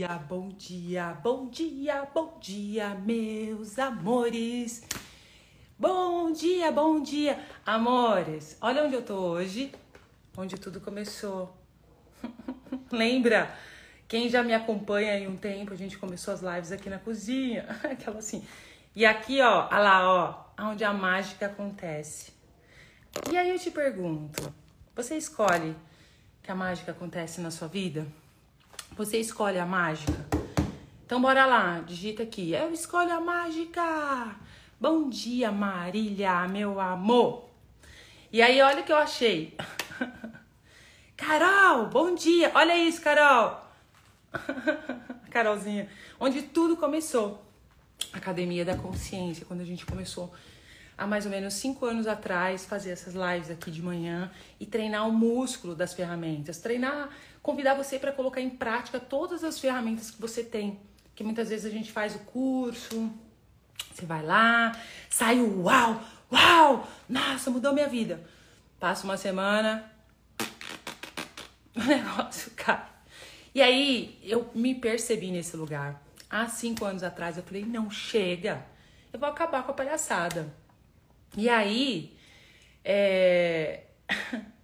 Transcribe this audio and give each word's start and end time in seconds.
dia, 0.00 0.16
bom 0.16 0.48
dia, 0.48 1.12
bom 1.22 1.50
dia, 1.50 2.08
bom 2.14 2.38
dia, 2.40 2.94
meus 2.94 3.78
amores. 3.78 4.82
Bom 5.78 6.32
dia, 6.32 6.72
bom 6.72 7.02
dia, 7.02 7.38
amores. 7.66 8.56
Olha 8.62 8.82
onde 8.82 8.94
eu 8.94 9.02
tô 9.02 9.16
hoje, 9.16 9.70
onde 10.38 10.56
tudo 10.56 10.80
começou. 10.80 11.54
Lembra? 12.90 13.54
Quem 14.08 14.30
já 14.30 14.42
me 14.42 14.54
acompanha 14.54 15.12
aí 15.12 15.28
um 15.28 15.36
tempo, 15.36 15.74
a 15.74 15.76
gente 15.76 15.98
começou 15.98 16.32
as 16.32 16.40
lives 16.40 16.72
aqui 16.72 16.88
na 16.88 16.98
cozinha, 16.98 17.66
aquela 17.84 18.20
assim. 18.20 18.42
E 18.96 19.04
aqui, 19.04 19.42
ó, 19.42 19.68
olha 19.70 19.78
lá, 19.80 20.54
ó, 20.58 20.64
onde 20.70 20.82
a 20.82 20.94
mágica 20.94 21.44
acontece. 21.44 22.32
E 23.30 23.36
aí 23.36 23.50
eu 23.50 23.58
te 23.58 23.70
pergunto, 23.70 24.50
você 24.96 25.18
escolhe 25.18 25.76
que 26.42 26.50
a 26.50 26.54
mágica 26.54 26.90
acontece 26.90 27.42
na 27.42 27.50
sua 27.50 27.68
vida? 27.68 28.06
Você 28.96 29.18
escolhe 29.18 29.58
a 29.58 29.64
mágica? 29.64 30.26
Então 31.06 31.20
bora 31.20 31.46
lá, 31.46 31.80
digita 31.80 32.22
aqui. 32.22 32.52
Eu 32.52 32.72
escolho 32.72 33.12
a 33.12 33.20
mágica. 33.20 34.36
Bom 34.78 35.08
dia, 35.08 35.50
Marília, 35.50 36.46
meu 36.48 36.78
amor. 36.80 37.48
E 38.32 38.42
aí, 38.42 38.60
olha 38.60 38.82
o 38.82 38.84
que 38.84 38.92
eu 38.92 38.96
achei. 38.96 39.56
Carol, 41.16 41.86
bom 41.86 42.14
dia. 42.14 42.50
Olha 42.54 42.76
isso, 42.76 43.00
Carol. 43.00 43.60
Carolzinha. 45.30 45.88
Onde 46.18 46.42
tudo 46.42 46.76
começou. 46.76 47.44
Academia 48.12 48.64
da 48.64 48.76
Consciência, 48.76 49.44
quando 49.46 49.60
a 49.60 49.64
gente 49.64 49.84
começou 49.86 50.32
há 51.00 51.06
mais 51.06 51.24
ou 51.24 51.30
menos 51.30 51.54
cinco 51.54 51.86
anos 51.86 52.06
atrás, 52.06 52.66
fazer 52.66 52.90
essas 52.90 53.14
lives 53.14 53.50
aqui 53.50 53.70
de 53.70 53.80
manhã 53.80 54.30
e 54.60 54.66
treinar 54.66 55.08
o 55.08 55.12
músculo 55.12 55.74
das 55.74 55.94
ferramentas. 55.94 56.58
Treinar, 56.58 57.08
convidar 57.42 57.72
você 57.72 57.98
para 57.98 58.12
colocar 58.12 58.42
em 58.42 58.50
prática 58.50 59.00
todas 59.00 59.42
as 59.42 59.58
ferramentas 59.58 60.10
que 60.10 60.20
você 60.20 60.44
tem. 60.44 60.78
Que 61.14 61.24
muitas 61.24 61.48
vezes 61.48 61.64
a 61.64 61.70
gente 61.70 61.90
faz 61.90 62.14
o 62.14 62.18
curso, 62.18 63.10
você 63.90 64.04
vai 64.04 64.22
lá, 64.22 64.78
sai 65.08 65.40
o 65.40 65.62
uau, 65.62 66.02
uau, 66.30 66.86
nossa, 67.08 67.50
mudou 67.50 67.72
minha 67.72 67.88
vida. 67.88 68.22
Passa 68.78 69.04
uma 69.04 69.16
semana, 69.16 69.90
o 71.74 71.80
negócio 71.82 72.52
cai. 72.54 72.86
E 73.54 73.62
aí 73.62 74.18
eu 74.22 74.50
me 74.54 74.74
percebi 74.74 75.30
nesse 75.30 75.56
lugar. 75.56 76.02
Há 76.28 76.46
cinco 76.46 76.84
anos 76.84 77.02
atrás 77.02 77.38
eu 77.38 77.42
falei, 77.42 77.64
não, 77.64 77.90
chega, 77.90 78.66
eu 79.10 79.18
vou 79.18 79.30
acabar 79.30 79.62
com 79.62 79.70
a 79.70 79.74
palhaçada. 79.74 80.59
E 81.36 81.48
aí, 81.48 82.16
é... 82.84 83.84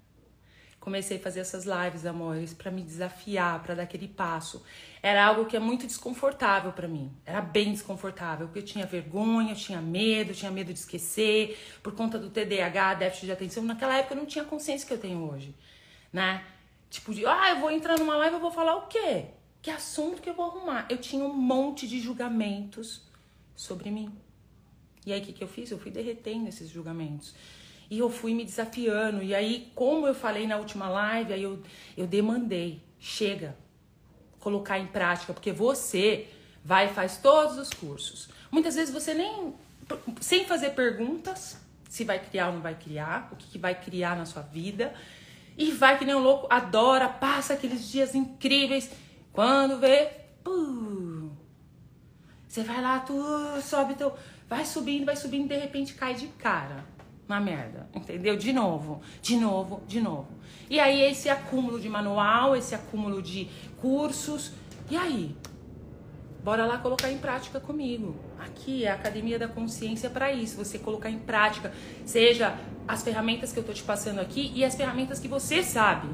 comecei 0.86 1.17
a 1.17 1.20
fazer 1.20 1.41
essas 1.41 1.64
lives, 1.64 2.06
amores, 2.06 2.55
para 2.55 2.70
me 2.70 2.81
desafiar, 2.81 3.61
para 3.61 3.75
dar 3.75 3.83
aquele 3.83 4.06
passo. 4.06 4.64
Era 5.03 5.27
algo 5.27 5.47
que 5.47 5.56
é 5.56 5.59
muito 5.59 5.84
desconfortável 5.84 6.72
para 6.72 6.87
mim. 6.87 7.12
Era 7.27 7.41
bem 7.41 7.72
desconfortável, 7.72 8.47
porque 8.47 8.61
eu 8.61 8.64
tinha 8.64 8.87
vergonha, 8.87 9.50
eu 9.50 9.56
tinha 9.56 9.81
medo, 9.81 10.31
eu 10.31 10.34
tinha 10.37 10.48
medo 10.48 10.72
de 10.72 10.78
esquecer, 10.78 11.59
por 11.83 11.92
conta 11.92 12.20
do 12.20 12.31
TDAH, 12.31 12.94
déficit 12.94 13.27
de 13.27 13.33
atenção. 13.33 13.64
Naquela 13.64 13.97
época 13.97 14.14
eu 14.14 14.19
não 14.19 14.27
tinha 14.27 14.44
a 14.44 14.47
consciência 14.47 14.87
que 14.87 14.94
eu 14.94 14.98
tenho 14.98 15.28
hoje, 15.28 15.53
né? 16.12 16.44
Tipo 16.89 17.12
de, 17.12 17.27
ah, 17.27 17.50
eu 17.50 17.59
vou 17.59 17.72
entrar 17.72 17.98
numa 17.98 18.17
live, 18.19 18.34
eu 18.34 18.41
vou 18.41 18.53
falar 18.53 18.77
o 18.77 18.87
quê? 18.87 19.25
Que 19.61 19.72
assunto 19.72 20.22
que 20.22 20.31
eu 20.31 20.34
vou 20.34 20.47
arrumar? 20.47 20.87
Eu 20.89 20.98
tinha 20.98 21.25
um 21.25 21.34
monte 21.34 21.89
de 21.89 21.98
julgamentos 21.98 23.03
sobre 23.56 23.91
mim. 23.91 24.17
E 25.07 25.12
aí 25.12 25.21
o 25.21 25.23
que, 25.23 25.33
que 25.33 25.45
eu 25.45 25.49
fiz? 25.49 25.71
Eu 25.71 25.79
fui 25.79 25.93
derretendo 25.93 26.49
esses 26.49 26.69
julgamentos. 26.69 27.33
E 27.89 28.01
eu 28.01 28.11
fui 28.11 28.35
me 28.35 28.45
desafiando. 28.45 29.23
E 29.23 29.33
aí, 29.33 29.71
como 29.73 30.09
eu 30.09 30.15
falei 30.15 30.49
na 30.49 30.57
última 30.57 30.89
live, 30.89 31.33
aí 31.33 31.43
eu, 31.45 31.62
eu 31.97 32.09
demandei. 32.09 32.83
Chega. 32.99 33.57
Colocar 34.41 34.81
em 34.81 34.89
prática. 34.89 35.33
Porque 35.33 35.53
você 35.53 36.27
vai 36.65 36.87
e 36.87 36.93
faz 36.93 37.19
todos 37.19 37.57
os 37.57 37.71
cursos. 37.71 38.29
Muitas 38.51 38.75
vezes 38.75 38.93
você 38.93 39.15
nem. 39.15 39.55
Sem 40.21 40.45
fazer 40.45 40.71
perguntas, 40.71 41.61
se 41.89 42.03
vai 42.03 42.19
criar 42.19 42.49
ou 42.49 42.55
não 42.55 42.61
vai 42.61 42.75
criar, 42.75 43.28
o 43.31 43.37
que, 43.37 43.47
que 43.47 43.59
vai 43.59 43.81
criar 43.81 44.17
na 44.17 44.27
sua 44.27 44.43
vida. 44.43 44.93
E 45.56 45.71
vai 45.71 45.97
que 45.97 46.05
nem 46.05 46.17
um 46.17 46.19
louco, 46.19 46.49
adora, 46.50 47.09
passa 47.09 47.55
aqueles 47.55 47.88
dias 47.88 48.17
incríveis. 48.17 48.91
Quando 49.33 49.78
vê, 49.78 50.11
você 52.49 52.62
vai 52.62 52.83
lá, 52.83 52.99
tu 53.00 53.15
sobe 53.62 53.94
teu 53.94 54.12
Vai 54.49 54.65
subindo, 54.65 55.05
vai 55.05 55.17
subindo, 55.17 55.49
de 55.49 55.57
repente 55.57 55.95
cai 55.95 56.15
de 56.15 56.29
cara 56.29 56.84
na 57.29 57.41
merda, 57.41 57.89
entendeu? 57.95 58.37
De 58.37 58.53
novo, 58.53 59.01
de 59.21 59.37
novo, 59.37 59.83
de 59.87 60.01
novo. 60.01 60.29
E 60.71 60.79
aí 60.79 61.03
esse 61.03 61.29
acúmulo 61.29 61.81
de 61.81 61.89
manual, 61.89 62.55
esse 62.55 62.75
acúmulo 62.75 63.21
de 63.21 63.49
cursos, 63.81 64.53
e 64.91 64.97
aí? 64.97 65.37
Bora 66.45 66.65
lá 66.65 66.79
colocar 66.79 67.11
em 67.11 67.19
prática 67.19 67.59
comigo. 67.59 68.15
Aqui 68.39 68.85
é 68.85 68.91
a 68.91 68.95
Academia 68.95 69.37
da 69.37 69.49
Consciência 69.49 70.09
para 70.09 70.33
isso, 70.33 70.56
você 70.56 70.79
colocar 70.79 71.11
em 71.11 71.19
prática, 71.19 71.73
seja 72.05 72.56
as 72.87 73.03
ferramentas 73.03 73.53
que 73.53 73.59
eu 73.59 73.65
tô 73.65 73.73
te 73.73 73.83
passando 73.83 74.21
aqui 74.21 74.53
e 74.55 74.65
as 74.65 74.77
ferramentas 74.77 75.19
que 75.19 75.27
você 75.27 75.62
sabe. 75.65 76.09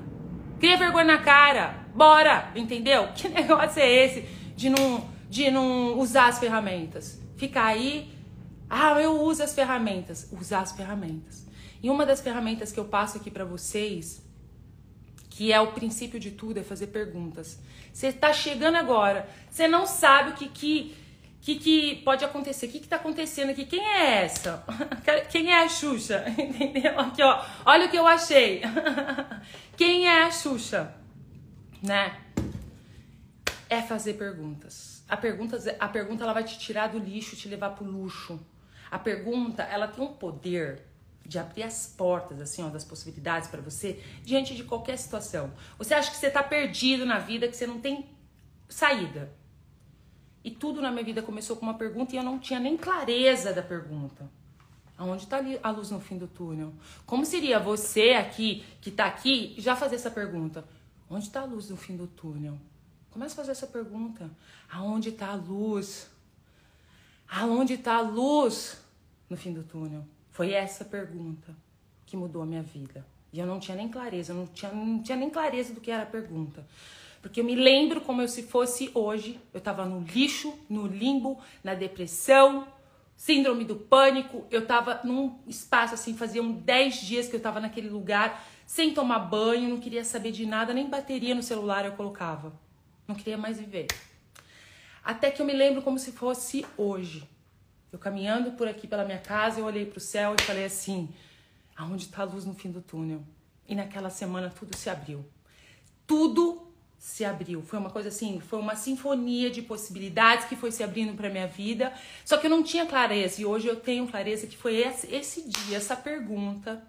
Cria 0.59 0.78
vergonha 0.78 1.04
na 1.04 1.19
cara, 1.19 1.75
bora, 1.94 2.50
entendeu? 2.54 3.09
Que 3.15 3.28
negócio 3.28 3.81
é 3.82 3.91
esse 3.91 4.26
de 4.56 4.71
não, 4.71 5.06
de 5.28 5.50
não 5.50 5.98
usar 5.98 6.28
as 6.28 6.38
ferramentas? 6.38 7.21
Ficar 7.37 7.66
aí 7.66 8.11
ah, 8.75 8.99
eu 8.99 9.21
uso 9.21 9.43
as 9.43 9.55
ferramentas. 9.55 10.31
Usar 10.33 10.60
as 10.60 10.72
ferramentas. 10.72 11.44
E 11.83 11.91
uma 11.91 12.06
das 12.06 12.22
ferramentas 12.22 12.72
que 12.72 12.81
eu 12.81 12.87
passo 12.87 13.19
aqui 13.19 13.31
para 13.31 13.44
vocês, 13.44 14.22
que 15.28 15.53
é 15.53 15.60
o 15.60 15.72
princípio 15.72 16.19
de 16.19 16.31
tudo, 16.31 16.59
é 16.59 16.62
fazer 16.62 16.87
perguntas. 16.87 17.60
Você 17.93 18.06
está 18.06 18.33
chegando 18.33 18.77
agora, 18.77 19.28
você 19.50 19.69
não 19.69 19.87
sabe 19.87 20.31
o 20.31 20.33
que 20.33 20.49
que, 20.49 20.97
que, 21.43 21.56
que 21.56 21.97
pode 21.97 22.25
acontecer, 22.25 22.65
o 22.65 22.71
que 22.71 22.78
está 22.78 22.97
acontecendo 22.97 23.50
aqui, 23.50 23.66
quem 23.66 23.87
é 23.87 24.25
essa? 24.25 24.65
Quem 25.31 25.53
é 25.53 25.65
a 25.65 25.69
Xuxa? 25.69 26.25
Entendeu? 26.39 26.99
Aqui, 26.99 27.22
ó, 27.22 27.44
olha 27.66 27.87
o 27.87 27.91
que 27.91 27.99
eu 27.99 28.06
achei. 28.06 28.62
Quem 29.77 30.06
é 30.06 30.22
a 30.22 30.31
Xuxa? 30.31 30.94
Né? 31.83 32.16
É 33.69 33.83
fazer 33.83 34.15
perguntas. 34.15 35.04
A 35.06 35.16
pergunta, 35.19 35.59
a 35.78 35.89
pergunta 35.89 36.25
ela 36.25 36.33
vai 36.33 36.44
te 36.44 36.59
tirar 36.59 36.87
do 36.87 36.99
lixo, 36.99 37.37
te 37.37 37.49
levar 37.49 37.71
pro 37.71 37.84
luxo. 37.84 38.41
A 38.92 38.98
pergunta, 38.98 39.62
ela 39.62 39.88
tem 39.88 40.04
um 40.04 40.12
poder 40.12 40.82
de 41.25 41.38
abrir 41.38 41.62
as 41.62 41.86
portas 41.86 42.38
assim, 42.42 42.62
ó, 42.62 42.69
das 42.69 42.84
possibilidades 42.84 43.48
para 43.48 43.62
você 43.62 43.98
diante 44.22 44.54
de 44.54 44.64
qualquer 44.64 44.98
situação. 44.98 45.50
Você 45.78 45.94
acha 45.94 46.10
que 46.10 46.19
você 46.19 46.30
tá 46.30 46.42
perdido 46.42 47.06
na 47.06 47.19
vida, 47.19 47.48
que 47.48 47.56
você 47.56 47.66
não 47.66 47.80
tem 47.80 48.04
saída. 48.69 49.32
E 50.44 50.50
tudo 50.50 50.82
na 50.82 50.91
minha 50.91 51.03
vida 51.03 51.22
começou 51.22 51.56
com 51.56 51.64
uma 51.64 51.72
pergunta 51.72 52.14
e 52.14 52.19
eu 52.19 52.22
não 52.22 52.38
tinha 52.38 52.60
nem 52.60 52.76
clareza 52.76 53.54
da 53.54 53.62
pergunta. 53.62 54.30
Aonde 54.98 55.24
está 55.24 55.42
a 55.62 55.70
luz 55.70 55.91
no 55.91 55.98
fim 55.98 56.19
do 56.19 56.28
túnel? 56.28 56.74
Como 57.06 57.24
seria 57.24 57.59
você 57.59 58.10
aqui, 58.10 58.62
que 58.82 58.91
está 58.91 59.06
aqui, 59.06 59.54
já 59.56 59.74
fazer 59.74 59.94
essa 59.94 60.10
pergunta? 60.10 60.66
Onde 61.09 61.28
está 61.28 61.41
a 61.41 61.44
luz 61.47 61.70
no 61.70 61.78
fim 61.78 61.97
do 61.97 62.06
túnel? 62.06 62.59
Começa 63.10 63.32
a 63.32 63.36
fazer 63.36 63.53
essa 63.53 63.66
pergunta. 63.66 64.30
Aonde 64.70 65.09
está 65.09 65.28
a 65.28 65.34
luz? 65.34 66.10
Aonde 67.26 67.72
está 67.72 67.94
a 67.94 68.03
luz 68.03 68.81
no 69.32 69.37
fim 69.38 69.50
do 69.50 69.62
túnel? 69.62 70.04
Foi 70.31 70.53
essa 70.53 70.84
pergunta 70.84 71.56
que 72.04 72.19
mudou 72.19 72.43
a 72.43 72.47
minha 72.47 72.62
vida. 72.62 73.04
E 73.32 73.41
eu 73.41 73.47
não 73.47 73.59
tinha 73.59 73.75
nem 73.75 73.88
clareza, 73.88 74.34
não 74.34 74.47
tinha, 74.47 74.70
não 74.70 75.03
tinha 75.03 75.16
nem 75.16 75.31
clareza 75.31 75.72
do 75.72 75.81
que 75.81 75.91
era 75.91 76.03
a 76.03 76.06
pergunta. 76.06 76.66
Porque 77.22 77.41
eu 77.41 77.44
me 77.44 77.54
lembro 77.54 78.03
como 78.03 78.26
se 78.28 78.42
fosse 78.42 78.91
hoje. 78.92 79.41
Eu 79.54 79.59
estava 79.59 79.87
no 79.87 80.00
lixo, 80.00 80.53
no 80.69 80.87
limbo, 80.87 81.41
na 81.65 81.75
depressão, 81.75 82.69
síndrome 83.16 83.65
do 83.65 83.76
pânico. 83.76 84.44
Eu 84.50 84.60
estava 84.60 85.00
num 85.03 85.38
espaço 85.47 85.94
assim, 85.94 86.15
faziam 86.15 86.53
10 86.53 87.00
dias 87.00 87.28
que 87.28 87.34
eu 87.34 87.38
estava 87.38 87.59
naquele 87.59 87.88
lugar, 87.88 88.44
sem 88.66 88.92
tomar 88.92 89.21
banho, 89.21 89.71
não 89.71 89.81
queria 89.81 90.04
saber 90.04 90.32
de 90.32 90.44
nada, 90.44 90.75
nem 90.75 90.91
bateria 90.91 91.34
no 91.34 91.42
celular 91.42 91.87
eu 91.87 91.92
colocava. 91.92 92.53
Não 93.09 93.15
queria 93.15 93.38
mais 93.38 93.59
viver. 93.59 93.87
Até 95.03 95.30
que 95.30 95.41
eu 95.41 95.47
me 95.47 95.54
lembro 95.54 95.80
como 95.80 95.98
se 95.98 96.12
fosse 96.12 96.66
hoje. 96.77 97.27
Eu 97.92 97.98
caminhando 97.98 98.53
por 98.53 98.66
aqui 98.66 98.89
pela 98.89 99.04
minha 99.04 99.18
casa, 99.18 99.60
eu 99.60 99.66
olhei 99.66 99.84
para 99.84 99.98
o 99.98 100.00
céu 100.00 100.34
e 100.39 100.42
falei 100.42 100.65
assim: 100.65 101.10
aonde 101.77 102.06
está 102.06 102.22
a 102.22 102.24
luz 102.24 102.44
no 102.47 102.54
fim 102.54 102.71
do 102.71 102.80
túnel? 102.80 103.22
E 103.68 103.74
naquela 103.74 104.09
semana 104.09 104.48
tudo 104.48 104.74
se 104.77 104.89
abriu. 104.89 105.24
Tudo 106.06 106.66
se 106.98 107.24
abriu. 107.24 107.62
Foi 107.62 107.78
uma 107.78 107.91
coisa 107.91 108.09
assim, 108.09 108.41
foi 108.41 108.59
uma 108.59 108.77
sinfonia 108.77 109.50
de 109.50 109.60
possibilidades 109.60 110.47
que 110.47 110.56
foi 110.56 110.71
se 110.71 110.83
abrindo 110.83 111.15
para 111.16 111.28
minha 111.28 111.47
vida. 111.47 111.92
Só 112.24 112.39
que 112.39 112.47
eu 112.47 112.50
não 112.50 112.62
tinha 112.62 112.86
clareza 112.86 113.41
e 113.42 113.44
hoje 113.44 113.68
eu 113.68 113.77
tenho 113.77 114.09
clareza 114.09 114.47
que 114.47 114.56
foi 114.56 114.77
esse, 114.77 115.12
esse 115.15 115.48
dia, 115.48 115.77
essa 115.77 115.97
pergunta, 115.97 116.83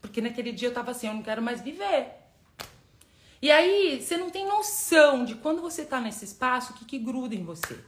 porque 0.00 0.20
naquele 0.20 0.52
dia 0.52 0.68
eu 0.68 0.74
tava 0.74 0.90
assim, 0.90 1.06
eu 1.06 1.14
não 1.14 1.22
quero 1.22 1.40
mais 1.40 1.60
viver. 1.60 2.08
E 3.42 3.50
aí, 3.50 4.00
você 4.00 4.16
não 4.16 4.30
tem 4.30 4.46
noção 4.46 5.24
de 5.24 5.34
quando 5.34 5.60
você 5.60 5.84
tá 5.84 6.00
nesse 6.00 6.24
espaço, 6.24 6.72
o 6.72 6.76
que, 6.76 6.84
que 6.84 6.98
gruda 6.98 7.34
em 7.34 7.42
você. 7.42 7.78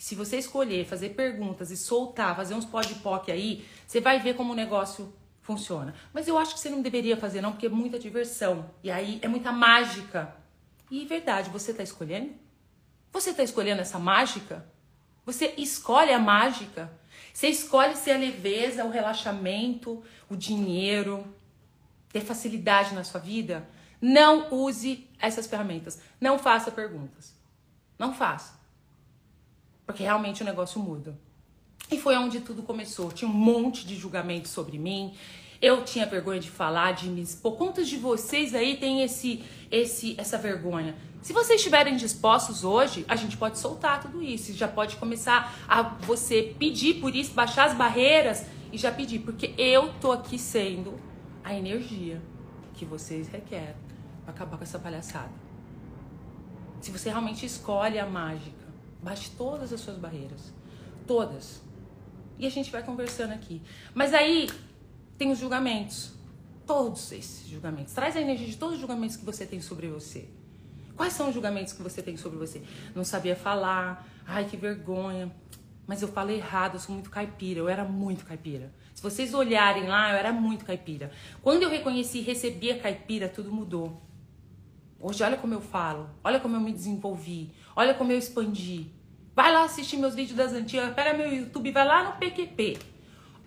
Se 0.00 0.14
você 0.14 0.38
escolher 0.38 0.86
fazer 0.86 1.10
perguntas 1.10 1.70
e 1.70 1.76
soltar, 1.76 2.34
fazer 2.34 2.54
uns 2.54 2.64
podpoc 2.64 3.30
aí, 3.30 3.66
você 3.86 4.00
vai 4.00 4.18
ver 4.18 4.34
como 4.34 4.54
o 4.54 4.56
negócio 4.56 5.12
funciona. 5.42 5.94
Mas 6.10 6.26
eu 6.26 6.38
acho 6.38 6.54
que 6.54 6.60
você 6.60 6.70
não 6.70 6.80
deveria 6.80 7.18
fazer 7.18 7.42
não, 7.42 7.52
porque 7.52 7.66
é 7.66 7.68
muita 7.68 7.98
diversão. 7.98 8.70
E 8.82 8.90
aí 8.90 9.18
é 9.20 9.28
muita 9.28 9.52
mágica. 9.52 10.34
E 10.90 11.04
verdade, 11.04 11.50
você 11.50 11.74
tá 11.74 11.82
escolhendo? 11.82 12.32
Você 13.12 13.28
está 13.28 13.42
escolhendo 13.42 13.82
essa 13.82 13.98
mágica? 13.98 14.64
Você 15.26 15.52
escolhe 15.58 16.14
a 16.14 16.18
mágica? 16.18 16.90
Você 17.34 17.48
escolhe 17.48 17.94
ser 17.94 18.12
a 18.12 18.18
leveza, 18.18 18.86
o 18.86 18.90
relaxamento, 18.90 20.02
o 20.30 20.34
dinheiro, 20.34 21.26
ter 22.10 22.22
facilidade 22.22 22.94
na 22.94 23.04
sua 23.04 23.20
vida? 23.20 23.68
Não 24.00 24.50
use 24.50 25.06
essas 25.18 25.46
ferramentas. 25.46 26.00
Não 26.18 26.38
faça 26.38 26.70
perguntas. 26.70 27.34
Não 27.98 28.14
faça. 28.14 28.59
Porque 29.90 30.04
realmente 30.04 30.42
o 30.42 30.44
negócio 30.44 30.80
muda. 30.80 31.18
E 31.90 31.98
foi 31.98 32.16
onde 32.16 32.38
tudo 32.38 32.62
começou. 32.62 33.10
Tinha 33.10 33.28
um 33.28 33.34
monte 33.34 33.84
de 33.84 33.96
julgamentos 33.96 34.52
sobre 34.52 34.78
mim. 34.78 35.14
Eu 35.60 35.84
tinha 35.84 36.06
vergonha 36.06 36.38
de 36.38 36.48
falar, 36.48 36.92
de 36.92 37.08
me 37.08 37.20
expor. 37.20 37.56
Quantos 37.56 37.88
de 37.88 37.96
vocês 37.96 38.54
aí 38.54 38.76
tem 38.76 39.02
esse, 39.02 39.42
esse, 39.68 40.14
essa 40.16 40.38
vergonha? 40.38 40.94
Se 41.20 41.32
vocês 41.32 41.58
estiverem 41.58 41.96
dispostos 41.96 42.62
hoje, 42.62 43.04
a 43.08 43.16
gente 43.16 43.36
pode 43.36 43.58
soltar 43.58 44.00
tudo 44.00 44.22
isso. 44.22 44.52
Já 44.52 44.68
pode 44.68 44.94
começar 44.94 45.58
a 45.66 45.82
você 45.82 46.54
pedir 46.56 47.00
por 47.00 47.16
isso, 47.16 47.34
baixar 47.34 47.64
as 47.64 47.74
barreiras 47.74 48.46
e 48.72 48.78
já 48.78 48.92
pedir. 48.92 49.18
Porque 49.18 49.52
eu 49.58 49.92
tô 49.94 50.12
aqui 50.12 50.38
sendo 50.38 50.94
a 51.42 51.52
energia 51.52 52.22
que 52.74 52.84
vocês 52.84 53.26
requerem 53.26 53.74
para 54.24 54.32
acabar 54.34 54.56
com 54.56 54.62
essa 54.62 54.78
palhaçada. 54.78 55.32
Se 56.80 56.92
você 56.92 57.10
realmente 57.10 57.44
escolhe 57.44 57.98
a 57.98 58.06
mágica, 58.06 58.59
baixe 59.02 59.30
todas 59.36 59.72
as 59.72 59.80
suas 59.80 59.96
barreiras. 59.96 60.52
Todas. 61.06 61.60
E 62.38 62.46
a 62.46 62.50
gente 62.50 62.70
vai 62.70 62.82
conversando 62.82 63.32
aqui. 63.32 63.62
Mas 63.94 64.14
aí 64.14 64.48
tem 65.18 65.30
os 65.30 65.38
julgamentos. 65.38 66.12
Todos 66.66 67.12
esses 67.12 67.48
julgamentos. 67.48 67.92
Traz 67.92 68.16
a 68.16 68.20
energia 68.20 68.46
de 68.46 68.56
todos 68.56 68.74
os 68.74 68.80
julgamentos 68.80 69.16
que 69.16 69.24
você 69.24 69.44
tem 69.44 69.60
sobre 69.60 69.88
você. 69.88 70.28
Quais 70.96 71.12
são 71.12 71.28
os 71.28 71.34
julgamentos 71.34 71.72
que 71.72 71.82
você 71.82 72.02
tem 72.02 72.16
sobre 72.16 72.38
você? 72.38 72.62
Não 72.94 73.04
sabia 73.04 73.34
falar, 73.34 74.06
ai 74.26 74.44
que 74.44 74.56
vergonha. 74.56 75.34
Mas 75.86 76.02
eu 76.02 76.08
falei 76.08 76.36
errado, 76.36 76.74
eu 76.74 76.80
sou 76.80 76.94
muito 76.94 77.10
caipira, 77.10 77.58
eu 77.58 77.68
era 77.68 77.84
muito 77.84 78.24
caipira. 78.24 78.72
Se 78.94 79.02
vocês 79.02 79.34
olharem 79.34 79.88
lá, 79.88 80.12
eu 80.12 80.16
era 80.16 80.32
muito 80.32 80.64
caipira. 80.64 81.10
Quando 81.42 81.62
eu 81.62 81.70
reconheci 81.70 82.18
e 82.18 82.20
recebi 82.20 82.70
a 82.70 82.78
caipira, 82.78 83.28
tudo 83.28 83.50
mudou. 83.50 84.00
Hoje, 85.00 85.22
olha 85.24 85.38
como 85.38 85.54
eu 85.54 85.60
falo, 85.60 86.10
olha 86.22 86.38
como 86.38 86.54
eu 86.54 86.60
me 86.60 86.72
desenvolvi, 86.72 87.50
olha 87.74 87.94
como 87.94 88.12
eu 88.12 88.18
expandi. 88.18 88.92
Vai 89.34 89.52
lá 89.52 89.64
assistir 89.64 89.96
meus 89.96 90.14
vídeos 90.14 90.36
das 90.36 90.52
antigas, 90.52 90.92
pega 90.92 91.16
meu 91.16 91.32
YouTube, 91.32 91.70
vai 91.70 91.86
lá 91.86 92.04
no 92.04 92.12
PQP. 92.12 92.78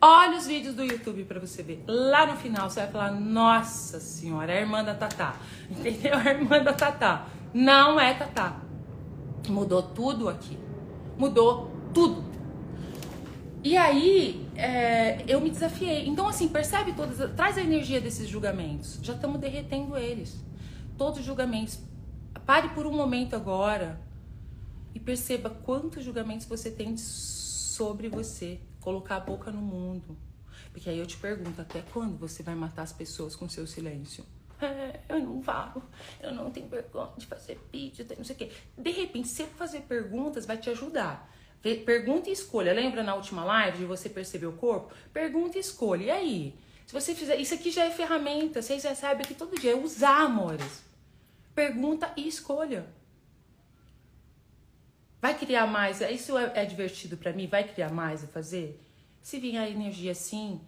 Olha 0.02 0.38
os 0.38 0.46
vídeos 0.48 0.76
do 0.76 0.84
YouTube 0.84 1.24
para 1.24 1.40
você 1.40 1.64
ver. 1.64 1.84
Lá 1.88 2.26
no 2.26 2.36
final 2.36 2.70
você 2.70 2.82
vai 2.82 2.92
falar: 2.92 3.12
Nossa 3.12 4.00
Senhora, 4.00 4.52
é 4.52 4.58
a 4.58 4.62
irmã 4.62 4.84
da 4.84 4.94
Tatá. 4.94 5.36
Entendeu? 5.72 6.16
A 6.18 6.30
irmã 6.30 6.62
da 6.62 6.74
Tatá. 6.74 7.28
Não 7.54 8.00
é 8.00 8.14
Tatá. 8.14 8.60
Mudou 9.48 9.82
tudo 9.82 10.28
aqui. 10.28 10.58
Mudou 11.18 11.72
tudo. 11.94 12.24
E 13.64 13.78
aí, 13.78 14.46
é, 14.58 15.24
eu 15.26 15.40
me 15.40 15.50
desafiei. 15.50 16.06
Então, 16.06 16.28
assim, 16.28 16.50
percebe 16.50 16.92
todas. 16.92 17.34
Traz 17.34 17.58
a 17.58 17.62
energia 17.62 18.02
desses 18.02 18.28
julgamentos. 18.28 19.00
Já 19.02 19.14
estamos 19.14 19.40
derretendo 19.40 19.96
eles. 19.96 20.44
Todos 20.98 21.20
os 21.20 21.26
julgamentos. 21.26 21.80
Pare 22.46 22.70
por 22.70 22.86
um 22.86 22.92
momento 22.92 23.38
agora 23.38 24.02
e 24.94 25.00
perceba 25.00 25.50
quantos 25.50 26.04
julgamentos 26.04 26.46
você 26.46 26.70
tem 26.70 26.96
sobre 26.98 28.10
você. 28.10 28.60
Colocar 28.80 29.18
a 29.18 29.20
boca 29.20 29.52
no 29.52 29.62
mundo. 29.62 30.18
Porque 30.72 30.90
aí 30.90 31.00
eu 31.00 31.06
te 31.06 31.18
pergunto: 31.18 31.62
até 31.62 31.82
quando 31.94 32.18
você 32.18 32.44
vai 32.44 32.56
matar 32.56 32.84
as 32.84 32.94
pessoas 32.94 33.36
com 33.36 33.48
seu 33.48 33.66
silêncio? 33.66 34.26
É, 34.62 35.00
eu 35.10 35.20
não 35.20 35.42
falo, 35.42 35.84
eu 36.22 36.34
não 36.34 36.50
tenho 36.50 36.68
vergonha 36.68 37.12
de 37.18 37.26
fazer 37.26 37.60
vídeo, 37.72 38.06
não 38.18 38.24
sei 38.24 38.36
o 38.36 38.40
quê. 38.40 38.52
De 38.78 38.92
repente, 38.92 39.42
eu 39.42 39.48
fazer 39.48 39.82
perguntas, 39.82 40.46
vai 40.46 40.58
te 40.58 40.70
ajudar. 40.70 41.30
Pergunta 41.86 42.30
e 42.30 42.34
escolha. 42.34 42.74
Lembra 42.74 43.04
na 43.04 43.16
última 43.16 43.44
live 43.46 43.80
de 43.80 43.86
você 43.86 44.10
perceber 44.10 44.48
o 44.48 44.54
corpo? 44.54 44.94
Pergunta 45.14 45.58
e 45.58 45.62
escolha. 45.62 46.04
E 46.04 46.12
aí? 46.12 46.56
Se 46.86 46.94
você 46.94 47.16
fizer. 47.16 47.38
Isso 47.38 47.54
aqui 47.54 47.72
já 47.72 47.86
é 47.86 47.92
ferramenta. 47.92 48.62
Vocês 48.62 48.84
recebem 48.84 49.24
aqui 49.24 49.34
todo 49.34 49.60
dia. 49.60 49.72
É 49.72 49.76
usar, 49.76 50.24
amores. 50.24 50.84
Pergunta 51.56 52.12
e 52.18 52.28
escolha. 52.28 52.86
Vai 55.24 55.36
criar 55.36 55.66
mais? 55.66 56.02
Isso 56.02 56.38
é, 56.38 56.52
é 56.54 56.66
divertido 56.66 57.16
para 57.16 57.32
mim? 57.32 57.48
Vai 57.48 57.64
criar 57.64 57.90
mais 57.90 58.26
a 58.26 58.28
fazer? 58.28 58.78
Se 59.22 59.40
vier 59.40 59.64
a 59.64 59.70
energia 59.70 60.12
assim, 60.12 60.60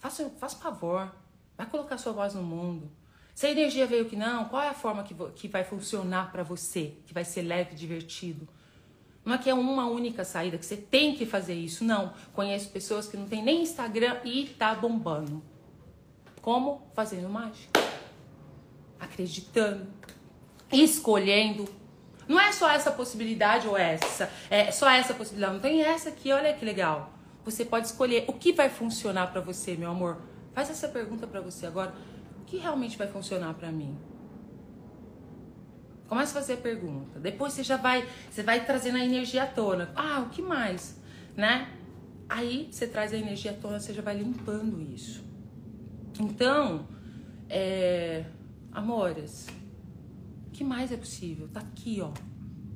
faça, 0.00 0.28
faça 0.40 0.56
favor. 0.56 1.14
Vai 1.56 1.68
colocar 1.68 1.96
sua 1.96 2.10
voz 2.12 2.34
no 2.34 2.42
mundo. 2.42 2.90
Se 3.32 3.46
a 3.46 3.50
energia 3.52 3.86
veio 3.86 4.06
que 4.06 4.16
não, 4.16 4.46
qual 4.46 4.60
é 4.60 4.70
a 4.70 4.74
forma 4.74 5.04
que, 5.04 5.14
que 5.36 5.46
vai 5.46 5.62
funcionar 5.62 6.32
para 6.32 6.42
você? 6.42 6.94
Que 7.06 7.14
vai 7.14 7.24
ser 7.24 7.42
leve 7.42 7.76
divertido? 7.76 8.48
Não 9.24 9.34
é 9.34 9.38
que 9.38 9.48
é 9.48 9.54
uma 9.54 9.86
única 9.86 10.24
saída, 10.24 10.58
que 10.58 10.66
você 10.66 10.76
tem 10.76 11.14
que 11.14 11.24
fazer 11.24 11.54
isso. 11.54 11.84
Não. 11.84 12.12
Conheço 12.32 12.70
pessoas 12.70 13.06
que 13.06 13.16
não 13.16 13.28
tem 13.28 13.40
nem 13.40 13.62
Instagram 13.62 14.16
e 14.24 14.46
tá 14.58 14.74
bombando. 14.74 15.44
Como? 16.42 16.90
Fazendo 16.92 17.28
mágica. 17.28 17.80
Acreditando. 18.98 19.86
Escolhendo. 20.72 21.85
Não 22.28 22.40
é 22.40 22.52
só 22.52 22.68
essa 22.70 22.90
possibilidade 22.90 23.68
ou 23.68 23.76
essa. 23.76 24.30
É 24.50 24.70
só 24.70 24.88
essa 24.90 25.14
possibilidade. 25.14 25.54
Não 25.54 25.60
tem 25.60 25.82
essa 25.82 26.08
aqui, 26.08 26.32
olha 26.32 26.52
que 26.52 26.64
legal. 26.64 27.12
Você 27.44 27.64
pode 27.64 27.86
escolher 27.86 28.24
o 28.26 28.32
que 28.32 28.52
vai 28.52 28.68
funcionar 28.68 29.28
para 29.28 29.40
você, 29.40 29.76
meu 29.76 29.90
amor. 29.90 30.18
Faz 30.52 30.70
essa 30.70 30.88
pergunta 30.88 31.26
para 31.26 31.40
você 31.40 31.66
agora 31.66 31.94
que 32.46 32.56
realmente 32.56 32.96
vai 32.96 33.08
funcionar 33.08 33.54
para 33.54 33.70
mim? 33.70 33.96
Comece 36.08 36.30
a 36.30 36.40
fazer 36.40 36.54
a 36.54 36.56
pergunta. 36.56 37.18
Depois 37.18 37.52
você 37.52 37.64
já 37.64 37.76
vai, 37.76 38.08
você 38.30 38.42
vai 38.42 38.64
trazendo 38.64 38.96
a 38.96 39.04
energia 39.04 39.42
à 39.42 39.46
tona. 39.46 39.90
Ah, 39.94 40.20
o 40.20 40.30
que 40.30 40.40
mais, 40.40 41.00
né? 41.36 41.68
Aí 42.28 42.68
você 42.70 42.86
traz 42.86 43.12
a 43.12 43.16
energia 43.16 43.50
à 43.50 43.54
tona, 43.54 43.80
você 43.80 43.92
já 43.92 44.02
vai 44.02 44.16
limpando 44.16 44.80
isso. 44.80 45.24
Então, 46.18 46.86
é, 47.48 48.24
amores, 48.72 49.48
o 49.48 49.55
que 50.56 50.64
mais 50.64 50.90
é 50.90 50.96
possível? 50.96 51.48
Tá 51.48 51.60
aqui, 51.60 52.00
ó, 52.00 52.10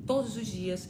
todos 0.06 0.36
os 0.36 0.46
dias 0.46 0.88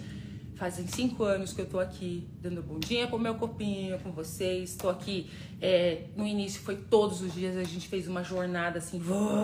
Fazem 0.61 0.87
cinco 0.87 1.25
anos 1.25 1.55
que 1.55 1.63
eu 1.63 1.65
tô 1.65 1.81
aqui 1.81 2.29
dando 2.39 2.63
bom 2.63 2.79
dia 2.79 3.07
pro 3.07 3.19
meu 3.19 3.35
corpinho, 3.37 3.99
com 4.01 4.13
vocês. 4.13 4.77
Tô 4.77 4.91
aqui. 4.91 5.31
É, 5.59 6.03
no 6.15 6.27
início 6.27 6.61
foi 6.61 6.77
todos 6.77 7.23
os 7.23 7.33
dias, 7.33 7.57
a 7.57 7.65
gente 7.65 7.89
fez 7.89 8.07
uma 8.07 8.23
jornada 8.23 8.77
assim, 8.77 9.01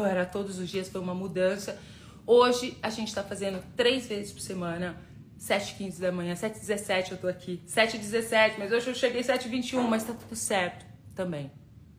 era 0.07 0.27
todos 0.27 0.59
os 0.59 0.69
dias, 0.69 0.91
foi 0.91 1.01
uma 1.01 1.15
mudança. 1.15 1.81
Hoje 2.27 2.77
a 2.83 2.91
gente 2.91 3.15
tá 3.15 3.23
fazendo 3.23 3.65
três 3.75 4.07
vezes 4.07 4.31
por 4.31 4.43
semana. 4.43 4.95
7h15 5.41 6.01
da 6.01 6.13
manhã, 6.13 6.35
7h17 6.35 7.13
eu 7.13 7.17
tô 7.17 7.29
aqui. 7.29 7.63
7h17, 7.67 8.57
mas 8.59 8.71
hoje 8.71 8.89
eu 8.89 8.95
cheguei 8.95 9.23
7h21, 9.23 9.89
mas 9.89 10.05
tá 10.05 10.13
tudo 10.13 10.37
certo 10.37 10.85
também. 11.15 11.51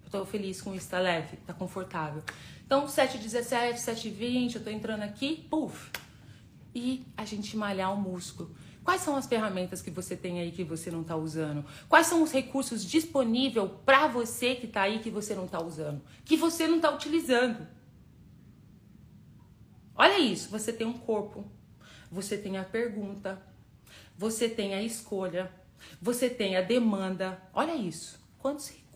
Eu 0.05 0.11
tô 0.11 0.25
feliz 0.25 0.61
com 0.61 0.75
isso, 0.75 0.91
tá 0.91 0.99
leve, 0.99 1.37
tá 1.37 1.55
confortável. 1.55 2.21
Então, 2.67 2.85
7h17, 2.85 3.75
7h20, 3.75 4.55
eu 4.55 4.63
tô 4.63 4.69
entrando 4.69 5.01
aqui, 5.01 5.47
puf. 5.49 5.89
E 6.75 7.05
a 7.15 7.23
gente 7.23 7.55
malhar 7.55 7.93
o 7.93 7.97
músculo. 7.97 8.53
Quais 8.83 8.99
são 9.01 9.15
as 9.15 9.25
ferramentas 9.25 9.81
que 9.81 9.89
você 9.89 10.17
tem 10.17 10.41
aí 10.41 10.51
que 10.51 10.65
você 10.65 10.91
não 10.91 11.01
está 11.01 11.15
usando? 11.15 11.65
Quais 11.87 12.07
são 12.07 12.21
os 12.21 12.29
recursos 12.29 12.83
disponíveis 12.83 13.69
para 13.85 14.07
você 14.07 14.53
que 14.53 14.65
está 14.65 14.81
aí 14.81 14.99
que 14.99 15.09
você 15.09 15.33
não 15.33 15.45
está 15.45 15.63
usando? 15.63 16.01
Que 16.25 16.35
você 16.35 16.67
não 16.67 16.75
está 16.75 16.91
utilizando? 16.91 17.65
Olha 19.95 20.19
isso, 20.19 20.49
você 20.49 20.73
tem 20.73 20.85
um 20.85 20.97
corpo, 20.97 21.49
você 22.11 22.37
tem 22.37 22.57
a 22.57 22.65
pergunta, 22.65 23.41
você 24.17 24.49
tem 24.49 24.75
a 24.75 24.83
escolha, 24.83 25.49
você 26.01 26.29
tem 26.29 26.57
a 26.57 26.61
demanda. 26.61 27.41
Olha 27.53 27.75
isso, 27.75 28.19
quantos 28.37 28.67
recursos 28.67 28.86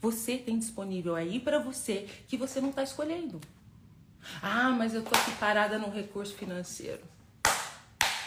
você 0.00 0.36
tem 0.38 0.58
disponível 0.58 1.14
aí 1.14 1.38
para 1.40 1.58
você 1.58 2.08
que 2.26 2.36
você 2.36 2.60
não 2.60 2.70
está 2.70 2.82
escolhendo? 2.82 3.40
Ah, 4.42 4.70
mas 4.70 4.94
eu 4.94 5.02
tô 5.02 5.14
aqui 5.14 5.30
parada 5.32 5.78
no 5.78 5.90
recurso 5.90 6.34
financeiro. 6.34 7.02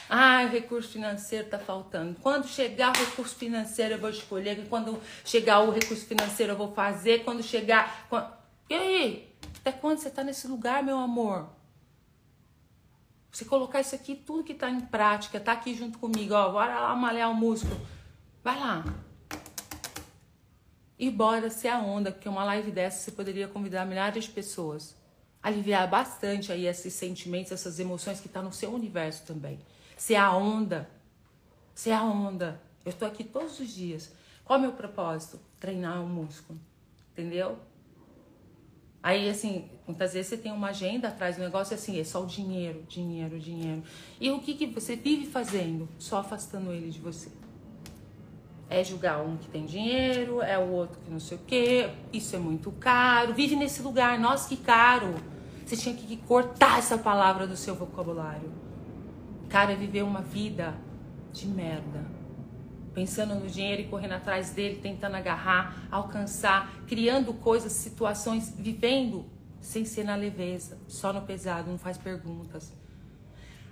Ah, 0.09 0.43
o 0.43 0.49
recurso 0.49 0.89
financeiro 0.89 1.45
está 1.45 1.57
faltando. 1.57 2.17
Quando 2.21 2.45
chegar 2.45 2.89
o 2.89 2.99
recurso 2.99 3.33
financeiro, 3.35 3.93
eu 3.93 3.99
vou 3.99 4.09
escolher. 4.09 4.67
Quando 4.67 5.01
chegar 5.23 5.61
o 5.61 5.71
recurso 5.71 6.05
financeiro, 6.05 6.51
eu 6.51 6.57
vou 6.57 6.73
fazer. 6.73 7.23
Quando 7.23 7.41
chegar. 7.41 8.07
Quando... 8.09 8.29
E 8.69 8.73
aí? 8.73 9.35
Até 9.59 9.71
quando 9.71 9.99
você 9.99 10.09
está 10.09 10.21
nesse 10.21 10.47
lugar, 10.47 10.83
meu 10.83 10.97
amor? 10.97 11.47
Você 13.31 13.45
colocar 13.45 13.79
isso 13.79 13.95
aqui, 13.95 14.13
tudo 14.13 14.43
que 14.43 14.51
está 14.51 14.69
em 14.69 14.81
prática, 14.81 15.39
tá 15.39 15.53
aqui 15.53 15.73
junto 15.73 15.97
comigo, 15.97 16.33
ó. 16.33 16.51
Bora 16.51 16.77
lá 16.81 16.95
malhar 16.95 17.31
o 17.31 17.33
músculo. 17.33 17.79
Vai 18.43 18.59
lá. 18.59 18.83
E 21.01 21.09
bora 21.09 21.49
ser 21.49 21.67
a 21.67 21.79
onda, 21.79 22.13
porque 22.13 22.29
uma 22.29 22.45
live 22.45 22.71
dessa 22.71 23.03
você 23.03 23.11
poderia 23.11 23.49
convidar 23.49 23.85
milhares 23.85 24.23
de 24.23 24.29
pessoas. 24.29 24.95
Aliviar 25.43 25.89
bastante 25.89 26.51
aí 26.51 26.65
esses 26.65 26.93
sentimentos, 26.93 27.51
essas 27.51 27.77
emoções 27.77 28.21
que 28.21 28.27
estão 28.27 28.43
tá 28.43 28.47
no 28.47 28.53
seu 28.53 28.73
universo 28.73 29.25
também 29.25 29.59
ser 30.01 30.15
a 30.15 30.35
onda. 30.35 30.89
Ser 31.75 31.91
a 31.91 32.03
onda. 32.03 32.59
Eu 32.83 32.89
estou 32.89 33.07
aqui 33.07 33.23
todos 33.23 33.59
os 33.59 33.71
dias. 33.71 34.11
Qual 34.43 34.57
é 34.57 34.59
o 34.59 34.63
meu 34.63 34.73
propósito? 34.73 35.39
Treinar 35.59 36.03
o 36.03 36.07
músculo. 36.07 36.59
Entendeu? 37.11 37.59
Aí, 39.03 39.29
assim, 39.29 39.69
muitas 39.85 40.13
vezes 40.13 40.29
você 40.29 40.37
tem 40.37 40.51
uma 40.51 40.69
agenda 40.69 41.07
atrás 41.07 41.35
do 41.35 41.43
negócio 41.43 41.75
assim, 41.75 41.99
é 41.99 42.03
só 42.03 42.23
o 42.23 42.25
dinheiro, 42.25 42.83
dinheiro, 42.89 43.39
dinheiro. 43.39 43.83
E 44.19 44.31
o 44.31 44.39
que, 44.39 44.55
que 44.55 44.65
você 44.65 44.95
vive 44.95 45.27
fazendo? 45.27 45.87
Só 45.99 46.17
afastando 46.17 46.73
ele 46.73 46.89
de 46.89 46.99
você. 46.99 47.29
É 48.71 48.85
julgar 48.85 49.21
um 49.21 49.35
que 49.35 49.49
tem 49.49 49.65
dinheiro, 49.65 50.41
é 50.41 50.57
o 50.57 50.69
outro 50.69 50.97
que 51.01 51.11
não 51.11 51.19
sei 51.19 51.37
o 51.37 51.41
quê, 51.45 51.89
isso 52.13 52.33
é 52.37 52.39
muito 52.39 52.71
caro. 52.71 53.33
Vive 53.33 53.53
nesse 53.53 53.81
lugar, 53.81 54.17
nossa, 54.17 54.47
que 54.47 54.55
caro. 54.55 55.13
Você 55.65 55.75
tinha 55.75 55.93
que 55.93 56.15
cortar 56.15 56.79
essa 56.79 56.97
palavra 56.97 57.45
do 57.45 57.57
seu 57.57 57.75
vocabulário. 57.75 58.49
Cara, 59.49 59.73
é 59.73 59.75
viver 59.75 60.03
uma 60.03 60.21
vida 60.21 60.73
de 61.33 61.47
merda. 61.47 62.05
Pensando 62.93 63.35
no 63.35 63.47
dinheiro 63.47 63.81
e 63.81 63.87
correndo 63.89 64.13
atrás 64.13 64.51
dele, 64.51 64.79
tentando 64.81 65.17
agarrar, 65.17 65.87
alcançar, 65.91 66.71
criando 66.87 67.33
coisas, 67.33 67.73
situações, 67.73 68.55
vivendo 68.57 69.25
sem 69.59 69.83
ser 69.83 70.05
na 70.05 70.15
leveza, 70.15 70.79
só 70.87 71.11
no 71.11 71.23
pesado, 71.23 71.69
não 71.69 71.77
faz 71.77 71.97
perguntas. 71.97 72.71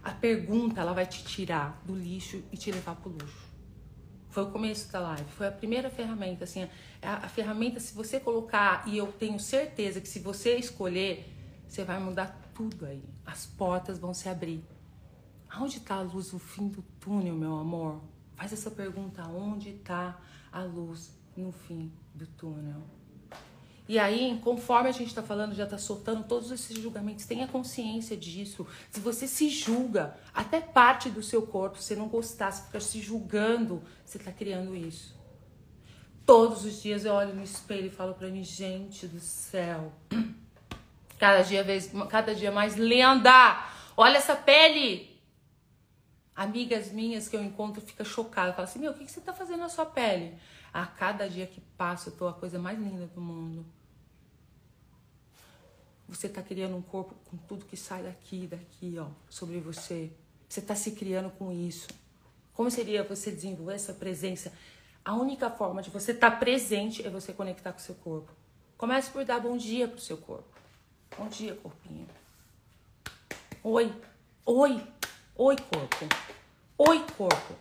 A 0.04 0.12
pergunta, 0.12 0.82
ela 0.82 0.92
vai 0.92 1.06
te 1.06 1.24
tirar 1.24 1.82
do 1.86 1.96
lixo 1.96 2.44
e 2.52 2.58
te 2.58 2.70
levar 2.70 2.98
pro 2.98 3.10
luxo. 3.10 3.49
Foi 4.40 4.48
o 4.48 4.52
começo 4.52 4.90
da 4.90 5.02
live, 5.02 5.30
foi 5.32 5.48
a 5.48 5.52
primeira 5.52 5.90
ferramenta, 5.90 6.46
assim, 6.46 6.66
a, 7.02 7.26
a 7.26 7.28
ferramenta, 7.28 7.78
se 7.78 7.94
você 7.94 8.22
colocar, 8.22 8.88
e 8.88 8.98
eu 8.98 9.12
tenho 9.12 9.38
certeza 9.38 10.00
que 10.00 10.08
se 10.08 10.20
você 10.20 10.56
escolher, 10.56 11.30
você 11.68 11.84
vai 11.84 12.00
mudar 12.00 12.40
tudo 12.54 12.86
aí. 12.86 13.04
As 13.26 13.46
portas 13.46 14.00
vão 14.00 14.14
se 14.14 14.30
abrir. 14.30 14.64
Aonde 15.50 15.80
está 15.80 15.96
a 15.96 16.02
luz 16.02 16.32
no 16.32 16.40
fim 16.40 16.70
do 16.70 16.82
túnel, 17.02 17.36
meu 17.36 17.58
amor? 17.58 18.02
Faz 18.38 18.54
essa 18.54 18.72
pergunta: 18.72 19.28
onde 19.28 19.72
está 19.72 20.18
a 20.54 20.64
luz 20.64 21.12
no 21.36 21.52
fim 21.52 21.92
do 22.16 22.26
túnel? 22.26 22.82
E 23.90 23.98
aí, 23.98 24.40
conforme 24.44 24.88
a 24.88 24.92
gente 24.92 25.08
está 25.08 25.24
falando, 25.24 25.56
já 25.56 25.64
está 25.64 25.80
soltando 25.80 26.24
todos 26.24 26.52
esses 26.52 26.78
julgamentos. 26.78 27.26
Tenha 27.26 27.48
consciência 27.48 28.16
disso. 28.16 28.68
Se 28.92 29.00
você 29.00 29.26
se 29.26 29.50
julga, 29.50 30.16
até 30.32 30.62
parte 30.62 31.10
do 31.10 31.24
seu 31.24 31.42
corpo, 31.42 31.82
você 31.82 31.96
não 31.96 32.08
gostar, 32.08 32.52
você 32.52 32.62
fica 32.66 32.80
se 32.80 33.02
julgando, 33.02 33.82
você 34.06 34.20
está 34.20 34.32
criando 34.32 34.76
isso. 34.76 35.18
Todos 36.24 36.66
os 36.66 36.80
dias 36.80 37.04
eu 37.04 37.16
olho 37.16 37.34
no 37.34 37.42
espelho 37.42 37.88
e 37.88 37.90
falo 37.90 38.14
para 38.14 38.28
mim, 38.28 38.44
gente 38.44 39.08
do 39.08 39.20
céu. 39.20 39.92
Cada 41.18 41.42
dia, 41.42 41.64
vez, 41.64 41.92
cada 42.10 42.36
dia 42.36 42.52
mais 42.52 42.76
linda. 42.76 43.66
Olha 43.98 44.18
essa 44.18 44.36
pele. 44.36 45.20
Amigas 46.36 46.92
minhas 46.92 47.28
que 47.28 47.36
eu 47.36 47.44
encontro 47.44 47.82
ficam 47.82 48.06
chocadas. 48.06 48.56
Falam 48.56 48.70
assim, 48.70 48.80
meu, 48.80 48.92
o 48.92 48.94
que 48.94 49.08
você 49.08 49.20
tá 49.20 49.34
fazendo 49.34 49.62
na 49.62 49.68
sua 49.68 49.88
pele? 49.88 50.38
A 50.72 50.86
cada 50.86 51.28
dia 51.28 51.48
que 51.48 51.60
passa, 51.60 52.10
eu 52.10 52.16
tô 52.16 52.28
a 52.28 52.34
coisa 52.34 52.60
mais 52.60 52.78
linda 52.78 53.08
do 53.08 53.20
mundo. 53.20 53.79
Você 56.10 56.28
tá 56.28 56.42
criando 56.42 56.76
um 56.76 56.82
corpo 56.82 57.14
com 57.26 57.38
tudo 57.38 57.66
que 57.66 57.78
sai 57.78 58.04
daqui, 58.04 58.48
daqui, 58.48 58.98
ó, 58.98 59.08
sobre 59.30 59.60
você. 59.60 60.12
Você 60.48 60.62
tá 60.62 60.76
se 60.76 60.92
criando 60.92 61.30
com 61.30 61.52
isso. 61.52 61.88
Como 62.54 62.72
seria 62.72 63.04
você 63.04 63.32
desenvolver 63.32 63.76
essa 63.76 63.94
presença? 63.94 64.52
A 65.06 65.14
única 65.14 65.50
forma 65.50 65.82
de 65.82 65.90
você 65.90 66.12
estar 66.12 66.32
tá 66.32 66.38
presente 66.38 67.06
é 67.06 67.10
você 67.10 67.32
conectar 67.32 67.72
com 67.72 67.80
o 67.80 67.82
seu 67.82 67.96
corpo. 67.96 68.32
Comece 68.76 69.12
por 69.12 69.24
dar 69.24 69.40
bom 69.40 69.56
dia 69.56 69.88
pro 69.88 70.02
seu 70.02 70.18
corpo. 70.18 70.50
Bom 71.18 71.28
dia, 71.28 71.54
corpinho. 71.56 72.08
Oi, 73.64 73.94
oi. 74.46 74.88
Oi, 75.36 75.56
corpo. 75.56 76.06
Oi, 76.78 77.06
corpo. 77.16 77.56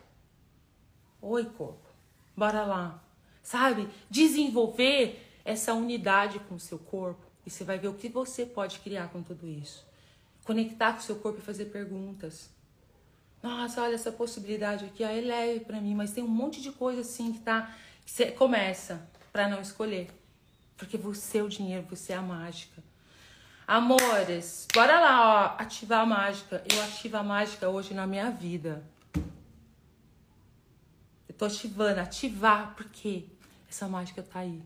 Oi, 1.21 1.45
corpo. 1.45 1.89
Bora 2.37 2.65
lá. 2.65 3.03
Sabe? 3.43 3.89
Desenvolver 4.11 5.41
essa 5.45 5.75
unidade 5.75 6.41
com 6.41 6.55
o 6.55 6.61
seu 6.61 6.79
corpo. 6.79 7.28
E 7.49 7.51
você 7.51 7.65
vai 7.65 7.79
ver 7.79 7.89
o 7.89 7.95
que 7.95 8.11
você 8.11 8.45
pode 8.45 8.79
criar 8.81 9.09
com 9.09 9.23
tudo 9.23 9.49
isso. 9.49 9.83
Conectar 10.45 10.93
com 10.93 10.99
o 10.99 11.03
seu 11.03 11.17
corpo 11.17 11.39
e 11.39 11.43
fazer 11.43 11.65
perguntas. 11.65 12.51
Nossa, 13.43 13.81
olha 13.81 13.95
essa 13.95 14.13
possibilidade 14.13 14.85
aqui, 14.85 15.03
ó, 15.03 15.09
é 15.09 15.19
leve 15.23 15.61
para 15.61 15.81
mim, 15.81 15.95
mas 15.95 16.13
tem 16.13 16.23
um 16.23 16.29
monte 16.29 16.61
de 16.61 16.71
coisa 16.71 17.01
assim 17.01 17.33
que 17.33 17.39
tá. 17.39 17.75
Que 18.05 18.11
você 18.11 18.31
começa 18.33 19.09
para 19.33 19.49
não 19.49 19.63
escolher. 19.63 20.11
Porque 20.77 20.99
você 20.99 21.39
é 21.39 21.43
o 21.43 21.49
dinheiro, 21.49 21.87
você 21.89 22.13
é 22.13 22.17
a 22.17 22.21
mágica. 22.21 22.85
Amores, 23.67 24.69
bora 24.75 25.01
lá, 25.01 25.57
ó, 25.57 25.63
ativar 25.63 26.03
a 26.03 26.07
mágica. 26.07 26.63
Eu 26.71 26.83
ativo 26.83 27.17
a 27.17 27.23
mágica 27.23 27.67
hoje 27.71 27.95
na 27.95 28.07
minha 28.07 28.31
vida. 28.31 28.85
Eu 31.27 31.35
tô 31.35 31.47
ativando, 31.47 31.99
ativar, 31.99 32.75
porque 32.77 33.25
essa 33.71 33.89
mágica 33.89 34.23
tá 34.23 34.41
aí. 34.41 34.63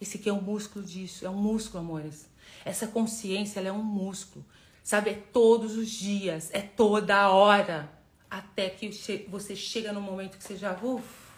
Esse 0.00 0.18
aqui 0.18 0.28
é 0.28 0.32
um 0.32 0.40
músculo 0.40 0.84
disso, 0.84 1.26
é 1.26 1.30
um 1.30 1.36
músculo, 1.36 1.82
amores. 1.82 2.28
Essa 2.64 2.86
consciência, 2.86 3.60
ela 3.60 3.68
é 3.68 3.72
um 3.72 3.82
músculo. 3.82 4.44
Sabe, 4.82 5.10
é 5.10 5.14
todos 5.14 5.76
os 5.76 5.90
dias, 5.90 6.50
é 6.52 6.60
toda 6.60 7.28
hora. 7.28 7.90
Até 8.30 8.70
que 8.70 8.90
você 9.28 9.56
chega 9.56 9.92
no 9.92 10.00
momento 10.00 10.36
que 10.36 10.44
você 10.44 10.56
já, 10.56 10.72
uf, 10.82 11.28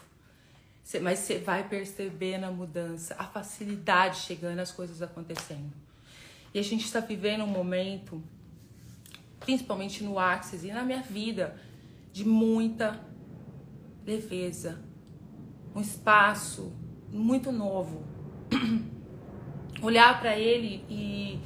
mas 1.01 1.21
você 1.21 1.39
vai 1.39 1.69
percebendo 1.69 2.45
a 2.45 2.51
mudança, 2.51 3.15
a 3.19 3.25
facilidade 3.25 4.19
chegando, 4.21 4.59
as 4.59 4.73
coisas 4.73 5.01
acontecendo. 5.01 5.73
E 6.53 6.59
a 6.59 6.63
gente 6.63 6.85
está 6.85 6.99
vivendo 6.99 7.45
um 7.45 7.47
momento, 7.47 8.21
principalmente 9.39 10.03
no 10.03 10.19
Axis 10.19 10.65
e 10.65 10.73
na 10.73 10.83
minha 10.83 11.03
vida, 11.03 11.57
de 12.13 12.25
muita 12.25 13.01
leveza. 14.05 14.83
Um 15.75 15.81
espaço 15.81 16.73
muito 17.09 17.53
novo. 17.53 18.05
Olhar 19.83 20.21
para 20.21 20.39
ele 20.39 20.85
e 20.89 21.41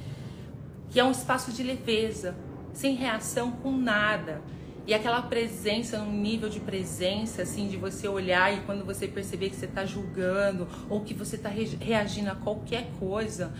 que 0.90 0.98
é 0.98 1.04
um 1.04 1.10
espaço 1.10 1.52
de 1.52 1.62
leveza, 1.62 2.36
sem 2.72 2.94
reação 2.94 3.52
com 3.52 3.72
nada. 3.76 4.42
E 4.86 4.92
aquela 4.92 5.22
presença, 5.22 5.98
um 6.00 6.12
nível 6.12 6.48
de 6.48 6.60
presença, 6.60 7.42
assim, 7.42 7.68
de 7.68 7.76
você 7.76 8.06
olhar 8.06 8.52
e 8.52 8.60
quando 8.62 8.84
você 8.84 9.08
perceber 9.08 9.50
que 9.50 9.56
você 9.56 9.64
está 9.64 9.86
julgando 9.86 10.68
ou 10.90 11.00
que 11.00 11.14
você 11.14 11.36
está 11.36 11.48
reagindo 11.48 12.30
a 12.30 12.34
qualquer 12.34 12.90
coisa, 12.98 13.52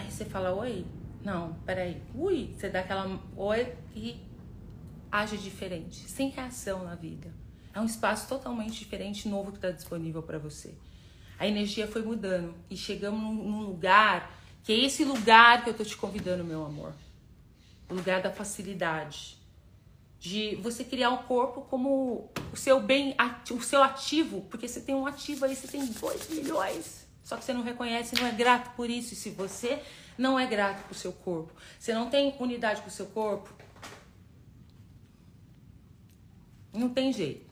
Aí 0.00 0.10
você 0.10 0.24
fala, 0.24 0.52
oi? 0.54 0.86
Não, 1.22 1.54
peraí. 1.66 2.02
Ui, 2.14 2.54
você 2.54 2.70
dá 2.70 2.80
aquela 2.80 3.20
oi 3.36 3.74
e 3.94 4.18
age 5.10 5.36
diferente, 5.36 5.96
sem 6.08 6.30
reação 6.30 6.84
na 6.84 6.94
vida. 6.94 7.32
É 7.74 7.80
um 7.80 7.84
espaço 7.84 8.28
totalmente 8.28 8.78
diferente, 8.78 9.28
novo 9.28 9.50
que 9.50 9.58
está 9.58 9.70
disponível 9.70 10.22
para 10.22 10.38
você. 10.38 10.74
A 11.40 11.46
energia 11.46 11.88
foi 11.88 12.02
mudando 12.02 12.54
e 12.70 12.76
chegamos 12.76 13.20
num, 13.20 13.62
lugar 13.62 14.38
que 14.62 14.72
é 14.72 14.76
esse 14.76 15.04
lugar 15.04 15.64
que 15.64 15.70
eu 15.70 15.74
tô 15.74 15.82
te 15.82 15.96
convidando, 15.96 16.44
meu 16.44 16.64
amor. 16.64 16.92
O 17.88 17.94
lugar 17.94 18.22
da 18.22 18.30
facilidade. 18.30 19.36
De 20.20 20.54
você 20.56 20.84
criar 20.84 21.10
um 21.10 21.16
corpo 21.24 21.62
como 21.62 22.30
o 22.52 22.56
seu 22.56 22.78
bem, 22.78 23.16
o 23.50 23.60
seu 23.60 23.82
ativo, 23.82 24.42
porque 24.50 24.68
você 24.68 24.80
tem 24.80 24.94
um 24.94 25.06
ativo 25.06 25.46
aí, 25.46 25.56
você 25.56 25.66
tem 25.66 25.84
2 25.84 26.28
milhões 26.28 27.10
só 27.30 27.36
que 27.36 27.44
você 27.44 27.52
não 27.52 27.62
reconhece, 27.62 28.16
não 28.16 28.26
é 28.26 28.32
grato 28.32 28.74
por 28.74 28.90
isso. 28.90 29.14
E 29.14 29.16
se 29.16 29.30
você 29.30 29.80
não 30.18 30.36
é 30.36 30.44
grato 30.48 30.82
com 30.82 30.92
o 30.92 30.96
seu 30.96 31.12
corpo, 31.12 31.54
você 31.78 31.94
não 31.94 32.10
tem 32.10 32.34
unidade 32.40 32.82
com 32.82 32.88
o 32.88 32.90
seu 32.90 33.06
corpo, 33.06 33.54
não 36.72 36.88
tem 36.88 37.12
jeito. 37.12 37.48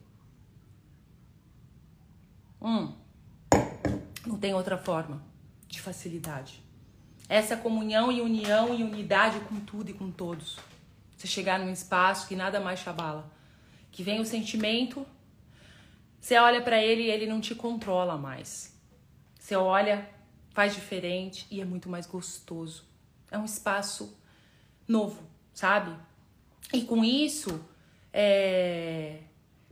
Hum, 2.61 2.93
não 4.29 4.39
tem 4.39 4.55
outra 4.55 4.77
forma 4.77 5.23
de 5.67 5.81
facilidade. 5.81 6.63
Essa 7.29 7.57
comunhão 7.57 8.13
e 8.13 8.21
união 8.21 8.75
e 8.75 8.83
unidade 8.83 9.41
com 9.41 9.59
tudo 9.61 9.91
e 9.91 9.95
com 9.95 10.11
todos. 10.11 10.59
Você 11.17 11.27
chegar 11.27 11.59
num 11.59 11.73
espaço 11.73 12.29
que 12.29 12.37
nada 12.37 12.61
mais 12.61 12.81
te 12.81 12.89
abala. 12.89 13.31
Que 13.91 14.03
vem 14.03 14.21
o 14.21 14.25
sentimento, 14.25 15.05
você 16.21 16.37
olha 16.37 16.61
para 16.61 16.83
ele 16.83 17.05
e 17.05 17.11
ele 17.11 17.27
não 17.27 17.41
te 17.41 17.55
controla 17.55 18.17
mais. 18.17 18.77
Você 19.39 19.57
olha, 19.57 20.09
faz 20.51 20.75
diferente 20.75 21.47
e 21.51 21.61
é 21.61 21.65
muito 21.65 21.89
mais 21.89 22.07
gostoso. 22.07 22.85
É 23.31 23.39
um 23.39 23.45
espaço 23.45 24.17
novo, 24.87 25.23
sabe? 25.55 25.95
E 26.73 26.83
com 26.83 27.05
isso, 27.05 27.61
é... 28.13 29.21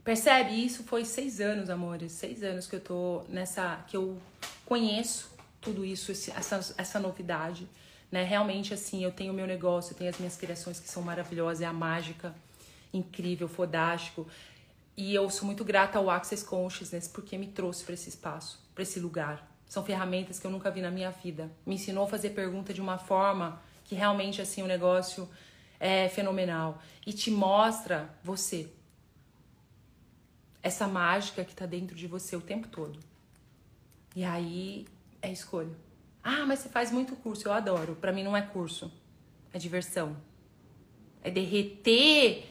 percebe? 0.03 0.63
Isso 0.65 0.83
foi 0.83 1.05
seis 1.05 1.39
anos, 1.39 1.69
amores. 1.69 2.11
Seis 2.11 2.43
anos 2.43 2.67
que 2.67 2.75
eu 2.75 2.81
tô 2.81 3.23
nessa. 3.29 3.83
que 3.87 3.95
eu 3.95 4.19
conheço 4.67 5.31
tudo 5.61 5.85
isso, 5.85 6.11
essa, 6.11 6.75
essa 6.77 6.99
novidade. 6.99 7.67
Né? 8.11 8.23
Realmente, 8.23 8.73
assim, 8.73 9.03
eu 9.03 9.11
tenho 9.11 9.31
o 9.31 9.35
meu 9.35 9.47
negócio, 9.47 9.93
eu 9.93 9.97
tenho 9.97 10.09
as 10.09 10.17
minhas 10.17 10.35
criações 10.35 10.79
que 10.79 10.89
são 10.89 11.01
maravilhosas, 11.01 11.61
é 11.61 11.65
a 11.65 11.73
mágica, 11.73 12.35
incrível, 12.93 13.47
fodástico. 13.47 14.27
E 14.95 15.13
eu 15.13 15.29
sou 15.29 15.45
muito 15.45 15.63
grata 15.63 15.97
ao 15.97 16.09
Access 16.09 16.43
Consciousness 16.43 17.07
porque 17.07 17.37
me 17.37 17.47
trouxe 17.47 17.83
para 17.83 17.93
esse 17.93 18.09
espaço, 18.09 18.59
para 18.73 18.83
esse 18.83 18.99
lugar, 18.99 19.47
são 19.67 19.83
ferramentas 19.83 20.39
que 20.39 20.47
eu 20.47 20.51
nunca 20.51 20.71
vi 20.71 20.81
na 20.81 20.89
minha 20.89 21.11
vida. 21.11 21.51
Me 21.65 21.75
ensinou 21.75 22.05
a 22.05 22.07
fazer 22.07 22.31
pergunta 22.31 22.73
de 22.73 22.81
uma 22.81 22.97
forma 22.97 23.61
que 23.83 23.95
realmente 23.95 24.41
assim 24.41 24.61
o 24.63 24.67
negócio 24.67 25.29
é 25.79 26.09
fenomenal 26.09 26.81
e 27.05 27.13
te 27.13 27.29
mostra 27.29 28.09
você. 28.23 28.69
Essa 30.63 30.87
mágica 30.87 31.43
que 31.45 31.55
tá 31.55 31.65
dentro 31.65 31.95
de 31.95 32.07
você 32.07 32.35
o 32.35 32.41
tempo 32.41 32.67
todo. 32.67 32.99
E 34.17 34.23
aí 34.23 34.87
é 35.21 35.31
escolha. 35.31 35.77
Ah, 36.23 36.43
mas 36.43 36.57
você 36.57 36.69
faz 36.69 36.91
muito 36.91 37.15
curso. 37.17 37.47
Eu 37.47 37.53
adoro. 37.53 37.95
Para 37.95 38.11
mim 38.11 38.23
não 38.23 38.35
é 38.35 38.41
curso. 38.41 38.91
É 39.53 39.59
diversão. 39.59 40.17
É 41.23 41.29
derreter 41.29 42.49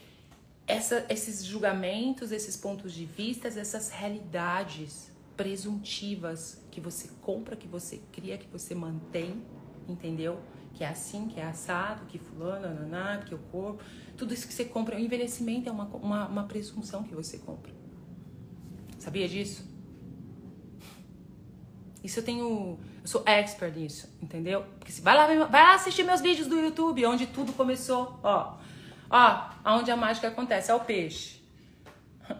essa, 0.64 1.04
esses 1.08 1.44
julgamentos, 1.44 2.30
esses 2.30 2.56
pontos 2.56 2.92
de 2.92 3.04
vista, 3.04 3.48
essas 3.48 3.90
realidades 3.90 5.10
presuntivas 5.36 6.62
que 6.70 6.80
você 6.80 7.10
compra, 7.20 7.56
que 7.56 7.66
você 7.66 8.00
cria, 8.12 8.38
que 8.38 8.46
você 8.46 8.72
mantém, 8.72 9.42
entendeu? 9.88 10.38
Que 10.72 10.84
é 10.84 10.88
assim, 10.88 11.26
que 11.26 11.40
é 11.40 11.46
assado, 11.46 12.06
que 12.06 12.16
fulano, 12.16 12.66
ananá, 12.66 13.24
que 13.24 13.34
o 13.34 13.38
corpo. 13.38 13.82
Tudo 14.16 14.32
isso 14.32 14.46
que 14.46 14.54
você 14.54 14.66
compra. 14.66 14.94
O 14.94 15.00
envelhecimento 15.00 15.68
é 15.68 15.72
uma, 15.72 15.86
uma, 15.86 16.28
uma 16.28 16.44
presunção 16.44 17.02
que 17.02 17.12
você 17.12 17.38
compra. 17.38 17.72
Sabia 19.00 19.28
disso? 19.28 19.74
Isso 22.06 22.20
eu 22.20 22.24
tenho. 22.24 22.78
Eu 23.02 23.06
sou 23.06 23.22
expert 23.26 23.76
nisso, 23.76 24.08
entendeu? 24.22 24.62
Porque 24.78 24.92
se 24.92 25.00
vai 25.00 25.16
lá, 25.16 25.26
vai 25.46 25.62
lá 25.62 25.74
assistir 25.74 26.04
meus 26.04 26.20
vídeos 26.20 26.46
do 26.46 26.58
YouTube, 26.58 27.04
onde 27.04 27.26
tudo 27.26 27.52
começou. 27.52 28.18
Ó. 28.22 28.56
Ó, 29.10 29.50
aonde 29.64 29.90
a 29.90 29.96
mágica 29.96 30.28
acontece, 30.28 30.70
é 30.70 30.74
o 30.74 30.80
peixe. 30.80 31.42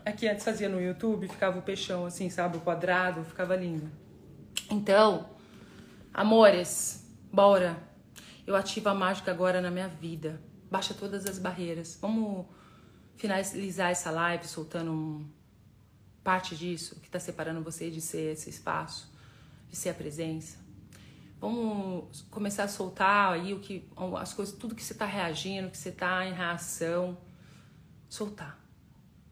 Aqui 0.05 0.29
antes 0.29 0.45
fazia 0.45 0.69
no 0.69 0.81
YouTube, 0.81 1.29
ficava 1.29 1.59
o 1.59 1.63
peixão 1.63 2.07
assim, 2.07 2.31
sabe? 2.31 2.57
O 2.57 2.61
quadrado, 2.61 3.25
ficava 3.25 3.55
lindo. 3.55 3.91
Então, 4.71 5.29
amores, 6.13 7.05
bora. 7.33 7.77
Eu 8.47 8.57
ativo 8.57 8.89
a 8.89 8.95
mágica 8.95 9.31
agora 9.31 9.61
na 9.61 9.71
minha 9.71 9.89
vida. 9.89 10.41
Baixa 10.71 10.95
todas 10.95 11.27
as 11.27 11.39
barreiras. 11.39 11.99
Vamos 12.01 12.47
finalizar 13.17 13.91
essa 13.91 14.11
live 14.11 14.47
soltando 14.47 14.93
um, 14.93 15.27
parte 16.23 16.57
disso 16.57 16.97
que 16.97 17.07
está 17.07 17.21
separando 17.21 17.63
você 17.63 17.89
de 17.89 18.01
ser 18.01 18.33
esse 18.33 18.51
espaço, 18.51 19.09
ser 19.77 19.91
a 19.91 19.95
presença. 19.95 20.59
Vamos 21.39 22.23
começar 22.31 22.65
a 22.65 22.69
soltar 22.69 23.35
aí 23.35 23.53
o 23.53 23.61
que, 23.61 23.89
as 24.19 24.33
coisas, 24.33 24.55
tudo 24.57 24.75
que 24.75 24.83
você 24.83 24.95
está 24.95 25.05
reagindo, 25.05 25.71
que 25.71 25.77
você 25.77 25.91
está 25.91 26.27
em 26.27 26.33
reação, 26.33 27.19
soltar. 28.09 28.59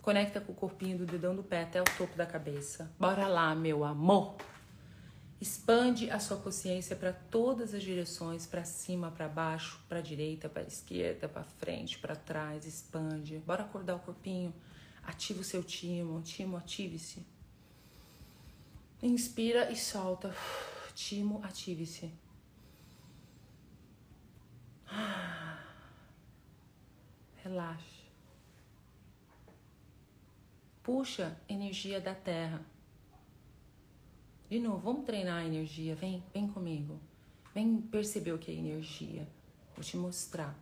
Conecta 0.02 0.38
com 0.38 0.52
o 0.52 0.54
corpinho 0.54 0.98
do 0.98 1.06
dedão 1.06 1.34
do 1.34 1.42
pé 1.42 1.62
até 1.62 1.80
o 1.80 1.84
topo 1.96 2.14
da 2.14 2.26
cabeça. 2.26 2.92
Bora 2.98 3.26
lá, 3.26 3.54
meu 3.54 3.84
amor. 3.84 4.36
Expande 5.40 6.10
a 6.10 6.18
sua 6.18 6.36
consciência 6.36 6.94
para 6.94 7.12
todas 7.12 7.74
as 7.74 7.82
direções, 7.82 8.46
para 8.46 8.64
cima, 8.64 9.10
para 9.10 9.28
baixo, 9.28 9.82
para 9.88 10.00
direita, 10.00 10.48
para 10.48 10.62
esquerda, 10.62 11.26
para 11.26 11.44
frente, 11.44 11.98
para 11.98 12.14
trás. 12.14 12.66
Expande. 12.66 13.38
Bora 13.46 13.62
acordar 13.62 13.96
o 13.96 13.98
corpinho. 13.98 14.54
Ativa 15.02 15.40
o 15.40 15.44
seu 15.44 15.62
timo. 15.62 16.20
Timo, 16.20 16.58
ative-se. 16.58 17.26
Inspira 19.04 19.70
e 19.70 19.76
solta. 19.76 20.34
Timo, 20.94 21.38
ative-se. 21.44 22.10
Relaxa. 27.42 28.02
Puxa 30.82 31.38
energia 31.46 32.00
da 32.00 32.14
terra. 32.14 32.64
De 34.48 34.58
novo, 34.58 34.78
vamos 34.78 35.04
treinar 35.04 35.42
a 35.42 35.44
energia. 35.44 35.94
Vem, 35.94 36.24
vem 36.32 36.48
comigo. 36.48 36.98
Vem 37.52 37.82
perceber 37.82 38.32
o 38.32 38.38
que 38.38 38.50
é 38.50 38.54
energia. 38.54 39.28
Vou 39.74 39.84
te 39.84 39.98
mostrar. 39.98 40.58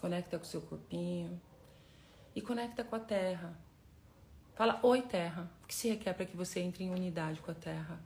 Conecta 0.00 0.38
com 0.38 0.44
o 0.44 0.48
seu 0.48 0.62
corpinho. 0.62 1.40
E 2.36 2.40
conecta 2.40 2.84
com 2.84 2.94
a 2.94 3.00
terra. 3.00 3.63
Fala, 4.54 4.78
oi 4.84 5.02
terra. 5.02 5.50
O 5.64 5.66
que 5.66 5.74
se 5.74 5.88
requer 5.88 6.14
para 6.14 6.24
que 6.24 6.36
você 6.36 6.60
entre 6.60 6.84
em 6.84 6.90
unidade 6.90 7.40
com 7.40 7.50
a 7.50 7.54
terra? 7.54 7.98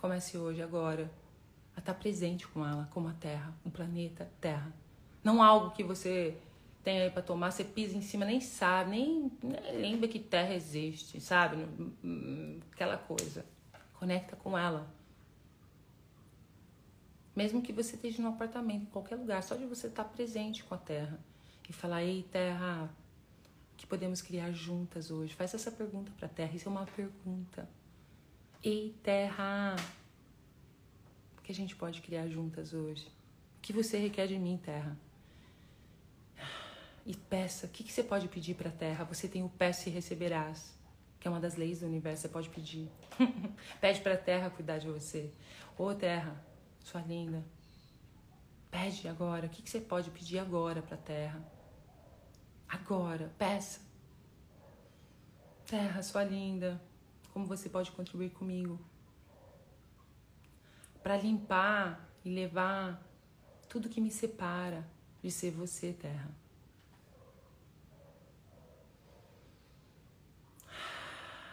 Comece 0.00 0.38
hoje, 0.38 0.62
agora, 0.62 1.10
a 1.76 1.78
estar 1.78 1.92
presente 1.92 2.48
com 2.48 2.66
ela, 2.66 2.88
como 2.90 3.08
a 3.08 3.12
terra, 3.12 3.54
um 3.66 3.70
planeta, 3.70 4.30
terra. 4.40 4.72
Não 5.22 5.42
algo 5.42 5.72
que 5.72 5.84
você 5.84 6.38
tem 6.82 7.02
aí 7.02 7.10
para 7.10 7.22
tomar, 7.22 7.50
você 7.50 7.64
pisa 7.64 7.94
em 7.96 8.00
cima, 8.00 8.24
nem 8.24 8.40
sabe, 8.40 8.90
nem, 8.92 9.30
nem 9.42 9.92
lembra 9.92 10.08
que 10.08 10.18
terra 10.18 10.54
existe, 10.54 11.20
sabe? 11.20 11.66
Aquela 12.72 12.96
coisa. 12.96 13.44
Conecta 13.92 14.36
com 14.36 14.56
ela. 14.56 14.88
Mesmo 17.36 17.60
que 17.60 17.74
você 17.74 17.94
esteja 17.96 18.22
no 18.22 18.30
apartamento, 18.30 18.84
em 18.84 18.90
qualquer 18.90 19.16
lugar, 19.16 19.42
só 19.42 19.54
de 19.54 19.66
você 19.66 19.88
estar 19.88 20.04
presente 20.04 20.64
com 20.64 20.74
a 20.74 20.78
terra 20.78 21.18
e 21.68 21.74
falar: 21.74 22.02
Ei, 22.02 22.22
terra, 22.22 22.88
o 23.03 23.03
que 23.84 23.88
podemos 23.88 24.22
criar 24.22 24.50
juntas 24.50 25.10
hoje? 25.10 25.34
Faz 25.34 25.52
essa 25.52 25.70
pergunta 25.70 26.10
para 26.16 26.26
a 26.26 26.28
terra. 26.28 26.56
Isso 26.56 26.68
é 26.68 26.72
uma 26.72 26.86
pergunta. 26.86 27.68
Ei, 28.62 28.96
terra, 29.02 29.76
o 31.38 31.42
que 31.42 31.52
a 31.52 31.54
gente 31.54 31.76
pode 31.76 32.00
criar 32.00 32.26
juntas 32.26 32.72
hoje? 32.72 33.06
O 33.58 33.60
que 33.60 33.72
você 33.72 33.98
requer 33.98 34.26
de 34.26 34.38
mim, 34.38 34.56
terra? 34.56 34.96
e 37.06 37.14
peça. 37.14 37.66
O 37.66 37.68
que, 37.68 37.84
que 37.84 37.92
você 37.92 38.02
pode 38.02 38.28
pedir 38.28 38.54
para 38.54 38.70
a 38.70 38.72
Terra? 38.72 39.04
Você 39.04 39.28
tem 39.28 39.42
o 39.42 39.48
peça 39.48 39.88
e 39.88 39.92
receberás, 39.92 40.74
que 41.20 41.28
é 41.28 41.30
uma 41.30 41.40
das 41.40 41.56
leis 41.56 41.80
do 41.80 41.86
universo. 41.86 42.22
Você 42.22 42.28
pode 42.28 42.48
pedir. 42.48 42.88
Pede 43.80 44.00
para 44.00 44.14
a 44.14 44.18
Terra 44.18 44.50
cuidar 44.50 44.78
de 44.78 44.88
você. 44.88 45.30
Ô 45.76 45.92
Terra, 45.94 46.42
sua 46.80 47.02
linda, 47.02 47.44
pede 48.70 49.08
agora. 49.08 49.46
O 49.46 49.50
que, 49.50 49.62
que 49.62 49.68
você 49.70 49.80
pode 49.80 50.10
pedir 50.10 50.38
agora 50.38 50.80
para 50.80 50.94
a 50.94 50.98
Terra? 50.98 51.53
Agora, 52.74 53.32
peça. 53.38 53.80
Terra, 55.64 56.02
sua 56.02 56.24
linda, 56.24 56.82
como 57.32 57.46
você 57.46 57.68
pode 57.68 57.92
contribuir 57.92 58.30
comigo? 58.30 58.80
Para 61.00 61.16
limpar 61.16 62.04
e 62.24 62.34
levar 62.34 63.00
tudo 63.68 63.88
que 63.88 64.00
me 64.00 64.10
separa 64.10 64.84
de 65.22 65.30
ser 65.30 65.52
você, 65.52 65.92
Terra. 65.92 66.28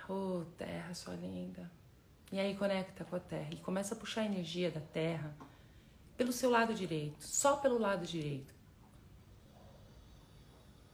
Oh, 0.10 0.44
terra, 0.58 0.94
sua 0.96 1.14
linda. 1.14 1.72
E 2.32 2.40
aí 2.40 2.58
conecta 2.58 3.06
com 3.06 3.16
a 3.16 3.20
terra 3.20 3.54
e 3.54 3.58
começa 3.58 3.94
a 3.94 3.98
puxar 3.98 4.22
a 4.22 4.26
energia 4.26 4.72
da 4.72 4.82
terra 4.82 5.34
pelo 6.18 6.34
seu 6.34 6.50
lado 6.50 6.74
direito, 6.74 7.24
só 7.24 7.58
pelo 7.58 7.78
lado 7.78 8.06
direito. 8.08 8.61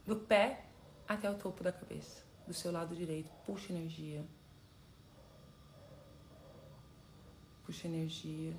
Do 0.08 0.16
pé 0.16 0.64
até 1.06 1.30
o 1.30 1.34
topo 1.34 1.62
da 1.62 1.70
cabeça, 1.70 2.24
do 2.46 2.54
seu 2.54 2.72
lado 2.72 2.96
direito. 2.96 3.30
Puxa 3.44 3.74
energia. 3.74 4.24
Puxa 7.62 7.86
energia. 7.86 8.56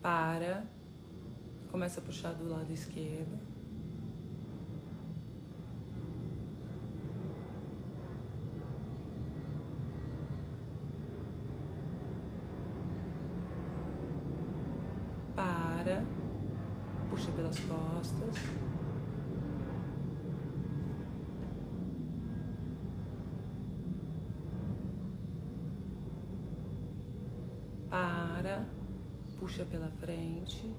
Para. 0.00 0.64
Começa 1.72 1.98
a 2.00 2.04
puxar 2.04 2.32
do 2.34 2.48
lado 2.48 2.72
esquerdo. 2.72 3.53
Pelas 17.54 17.60
costas. 17.60 18.34
Para, 27.88 28.66
puxa 29.38 29.64
pela 29.64 29.90
frente. 29.90 30.74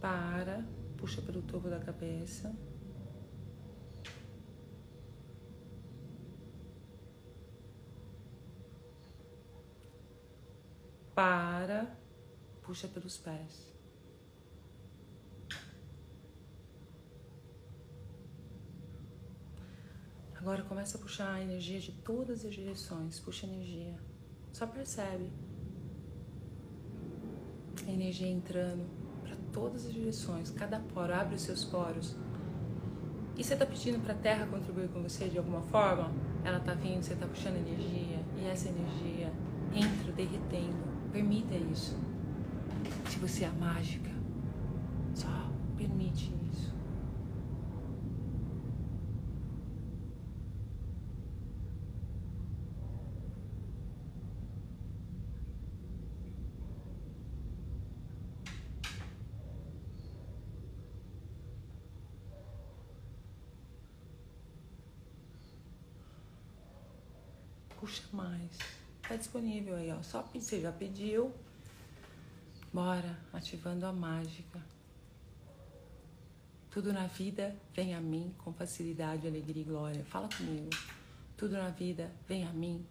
Para, 0.00 0.64
puxa 0.98 1.22
pelo 1.22 1.42
topo 1.42 1.68
da 1.68 1.80
cabeça. 1.80 2.54
Para, 11.14 11.96
puxa 12.74 12.88
pelos 12.88 13.16
pés. 13.16 13.72
Agora 20.34 20.64
começa 20.64 20.98
a 20.98 21.00
puxar 21.00 21.34
a 21.34 21.40
energia 21.40 21.78
de 21.78 21.92
todas 21.92 22.44
as 22.44 22.52
direções. 22.52 23.20
Puxa 23.20 23.46
energia. 23.46 23.94
Só 24.52 24.66
percebe 24.66 25.30
a 27.86 27.90
energia 27.90 28.26
entrando 28.26 28.84
para 29.22 29.36
todas 29.52 29.86
as 29.86 29.92
direções. 29.92 30.50
Cada 30.50 30.80
poro 30.80 31.14
abre 31.14 31.36
os 31.36 31.42
seus 31.42 31.64
poros. 31.64 32.16
E 33.36 33.44
você 33.44 33.54
está 33.54 33.64
pedindo 33.64 34.02
para 34.02 34.14
a 34.14 34.18
Terra 34.18 34.48
contribuir 34.48 34.88
com 34.88 35.00
você 35.00 35.28
de 35.28 35.38
alguma 35.38 35.62
forma? 35.62 36.12
Ela 36.42 36.58
está 36.58 36.74
vindo, 36.74 37.04
você 37.04 37.12
está 37.12 37.26
puxando 37.28 37.56
energia. 37.56 38.18
E 38.36 38.46
essa 38.46 38.68
energia 38.68 39.32
entra 39.72 40.12
derretendo. 40.12 41.12
Permita 41.12 41.54
isso. 41.54 42.13
Se 43.10 43.18
você 43.18 43.44
é 43.44 43.50
mágica, 43.50 44.10
só 45.14 45.50
permite 45.76 46.32
isso. 46.52 46.74
puxa 67.84 68.02
mais. 68.12 68.58
Tá 69.06 69.14
disponível 69.14 69.76
aí, 69.76 69.92
ó. 69.92 70.02
Só 70.02 70.22
você 70.22 70.60
já 70.60 70.72
pediu. 70.72 71.32
Bora, 72.74 73.16
ativando 73.32 73.86
a 73.86 73.92
mágica. 73.92 74.60
Tudo 76.72 76.92
na 76.92 77.06
vida 77.06 77.54
vem 77.72 77.94
a 77.94 78.00
mim 78.00 78.34
com 78.38 78.52
facilidade, 78.52 79.28
alegria 79.28 79.62
e 79.62 79.64
glória. 79.64 80.04
Fala 80.06 80.28
comigo. 80.28 80.70
Tudo 81.36 81.52
na 81.52 81.68
vida 81.68 82.10
vem 82.26 82.44
a 82.44 82.52
mim 82.52 82.84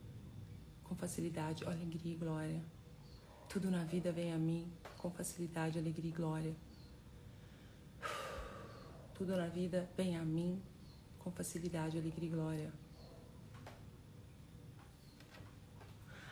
com 0.85 0.95
facilidade, 0.95 1.65
alegria 1.65 2.13
e 2.13 2.15
glória. 2.15 2.63
Tudo 3.49 3.69
na 3.69 3.83
vida 3.83 4.09
vem 4.13 4.31
a 4.31 4.37
mim 4.37 4.71
com 4.97 5.11
facilidade, 5.11 5.77
alegria 5.77 6.11
e 6.11 6.13
glória. 6.13 6.55
Tudo 9.13 9.35
na 9.35 9.47
vida 9.47 9.89
vem 9.97 10.15
a 10.15 10.23
mim 10.23 10.63
com 11.19 11.29
facilidade, 11.29 11.97
alegria 11.97 12.29
e 12.29 12.31
glória. 12.31 12.73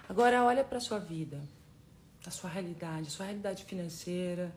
Agora 0.08 0.42
olha 0.42 0.64
para 0.64 0.80
sua 0.80 1.00
vida, 1.00 1.44
a 2.26 2.32
sua 2.32 2.50
realidade, 2.50 3.10
sua 3.10 3.26
realidade 3.26 3.66
financeira. 3.66 4.54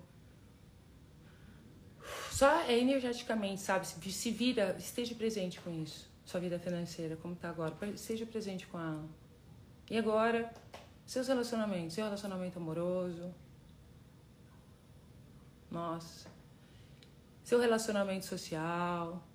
Só 2.30 2.68
energeticamente, 2.68 3.60
sabe? 3.60 3.86
Se 3.86 4.30
vira, 4.30 4.76
esteja 4.78 5.14
presente 5.14 5.60
com 5.60 5.70
isso. 5.82 6.10
Sua 6.24 6.40
vida 6.40 6.58
financeira, 6.58 7.16
como 7.16 7.34
está 7.34 7.48
agora. 7.48 7.74
Esteja 7.94 8.26
presente 8.26 8.66
com 8.66 8.78
ela. 8.78 9.08
E 9.90 9.96
agora, 9.96 10.52
seus 11.06 11.28
relacionamentos, 11.28 11.94
seu 11.94 12.04
relacionamento 12.04 12.58
amoroso. 12.58 13.32
Nossa. 15.70 16.28
Seu 17.42 17.58
relacionamento 17.60 18.26
social. 18.26 19.26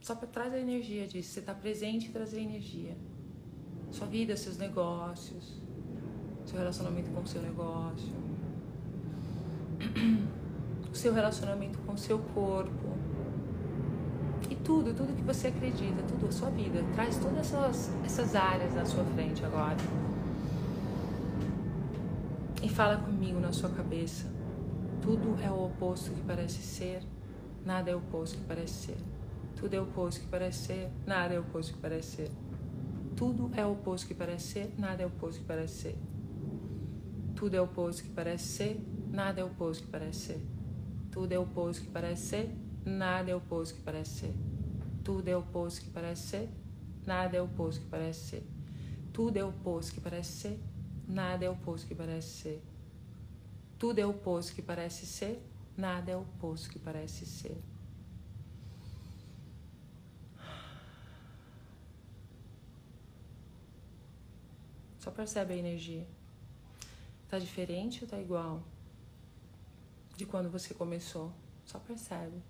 Só 0.00 0.14
para 0.14 0.28
trazer 0.28 0.60
energia 0.60 1.06
disso. 1.06 1.30
Você 1.30 1.40
está 1.40 1.54
presente 1.54 2.08
e 2.08 2.12
trazer 2.12 2.40
energia 2.40 2.96
sua 3.90 4.06
vida, 4.06 4.36
seus 4.36 4.58
negócios, 4.58 5.60
seu 6.44 6.58
relacionamento 6.58 7.10
com 7.10 7.20
o 7.20 7.26
seu 7.26 7.42
negócio, 7.42 8.12
o 10.90 10.94
seu 10.94 11.12
relacionamento 11.12 11.78
com 11.80 11.92
o 11.92 11.98
seu 11.98 12.18
corpo. 12.18 12.94
E 14.50 14.56
tudo, 14.56 14.94
tudo 14.94 15.14
que 15.16 15.22
você 15.22 15.48
acredita, 15.48 16.02
tudo 16.02 16.28
a 16.28 16.32
sua 16.32 16.50
vida. 16.50 16.84
Traz 16.94 17.16
todas 17.18 17.38
essas, 17.52 17.90
essas 18.04 18.34
áreas 18.34 18.74
na 18.74 18.84
sua 18.84 19.04
frente 19.04 19.44
agora. 19.44 19.76
E 22.62 22.68
fala 22.68 22.96
comigo 22.98 23.40
na 23.40 23.52
sua 23.52 23.70
cabeça. 23.70 24.26
Tudo 25.02 25.36
é 25.42 25.50
o 25.50 25.66
oposto 25.66 26.10
que 26.12 26.22
parece 26.22 26.62
ser, 26.62 27.02
nada 27.64 27.90
é 27.90 27.94
o 27.94 27.98
oposto 27.98 28.38
que 28.38 28.44
parece 28.44 28.86
ser. 28.86 28.96
Tudo 29.56 29.74
é 29.74 29.80
o 29.80 29.82
oposto 29.82 30.20
que 30.20 30.26
parece 30.26 30.66
ser, 30.66 30.90
nada 31.06 31.34
é 31.34 31.38
o 31.38 31.42
oposto 31.42 31.74
que 31.74 31.78
parece 31.78 32.16
ser. 32.16 32.30
Tudo 33.16 33.50
é 33.54 33.64
oposto 33.64 34.08
que 34.08 34.14
parece 34.14 34.52
ser, 34.52 34.74
nada 34.76 35.02
é 35.02 35.06
oposto 35.06 35.40
que 35.40 35.46
parece 35.46 35.74
ser. 35.74 35.98
Tudo 37.36 37.54
é 37.54 37.60
oposto 37.60 38.02
que 38.02 38.10
parece 38.10 38.44
ser, 38.44 38.80
nada 39.10 39.40
é 39.40 39.44
oposto 39.44 39.84
que 39.84 39.90
parece 39.90 40.18
ser. 40.18 40.40
Tudo 41.12 41.30
é 41.30 41.38
oposto 41.38 41.82
que 41.82 41.90
parece 41.90 42.22
ser, 42.22 42.50
nada 42.84 43.30
é 43.30 43.34
oposto 43.34 43.76
que 43.76 43.82
parece 43.82 44.10
ser. 44.10 44.34
Tudo 45.04 45.28
é 45.28 45.36
oposto 45.36 45.80
que 45.82 45.90
parece 45.90 46.22
ser, 46.22 46.48
nada 47.06 47.36
é 47.36 47.42
oposto 47.42 47.82
que 47.82 47.86
parece 47.88 48.20
ser. 48.20 48.46
Tudo 49.12 49.36
é 49.36 49.44
oposto 49.44 49.94
que 49.94 50.00
parece 50.00 50.32
ser, 50.32 50.60
nada 51.06 51.44
é 51.44 51.50
oposto 51.50 51.86
que 51.86 51.94
parece 51.94 52.28
ser. 52.28 52.62
Tudo 53.78 53.98
é 54.00 54.06
oposto 54.06 54.54
que 54.54 54.62
parece 54.62 55.06
ser, 55.06 55.40
nada 55.76 56.10
é 56.10 56.16
oposto 56.16 56.68
que 56.68 56.80
parece 56.80 57.26
ser. 57.26 57.62
Só 65.04 65.10
percebe 65.10 65.52
a 65.52 65.56
energia. 65.58 66.06
Tá 67.28 67.38
diferente 67.38 68.02
ou 68.02 68.08
tá 68.08 68.18
igual? 68.18 68.62
De 70.16 70.24
quando 70.24 70.48
você 70.50 70.72
começou. 70.72 71.30
Só 71.66 71.78
percebe. 71.78 72.42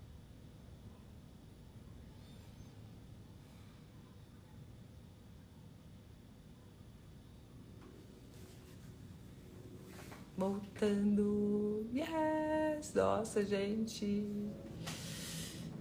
Voltando. 10.37 11.91
Yes! 11.93 12.95
Nossa, 12.95 13.45
gente. 13.45 14.05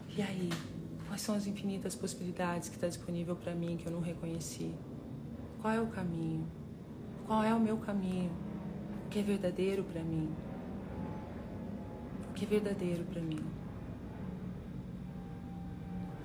E 0.10 0.22
aí? 0.24 0.50
Quais 1.08 1.22
são 1.22 1.36
as 1.36 1.46
infinitas 1.46 1.94
possibilidades 1.94 2.68
que 2.68 2.76
está 2.78 2.88
disponível 2.88 3.36
para 3.36 3.54
mim 3.54 3.78
que 3.78 3.86
eu 3.86 3.92
não 3.92 4.02
reconheci? 4.02 4.74
Qual 5.62 5.72
é 5.72 5.80
o 5.80 5.86
caminho? 5.86 6.63
Qual 7.26 7.44
é 7.44 7.54
o 7.54 7.60
meu 7.60 7.78
caminho? 7.78 8.32
O 9.06 9.10
que 9.10 9.20
é 9.20 9.24
verdadeiro 9.24 9.84
para 9.84 10.02
mim? 10.04 10.34
O 12.30 12.34
que 12.34 12.46
é 12.46 12.48
verdadeiro 12.48 13.04
para 13.06 13.22
mim? 13.22 13.44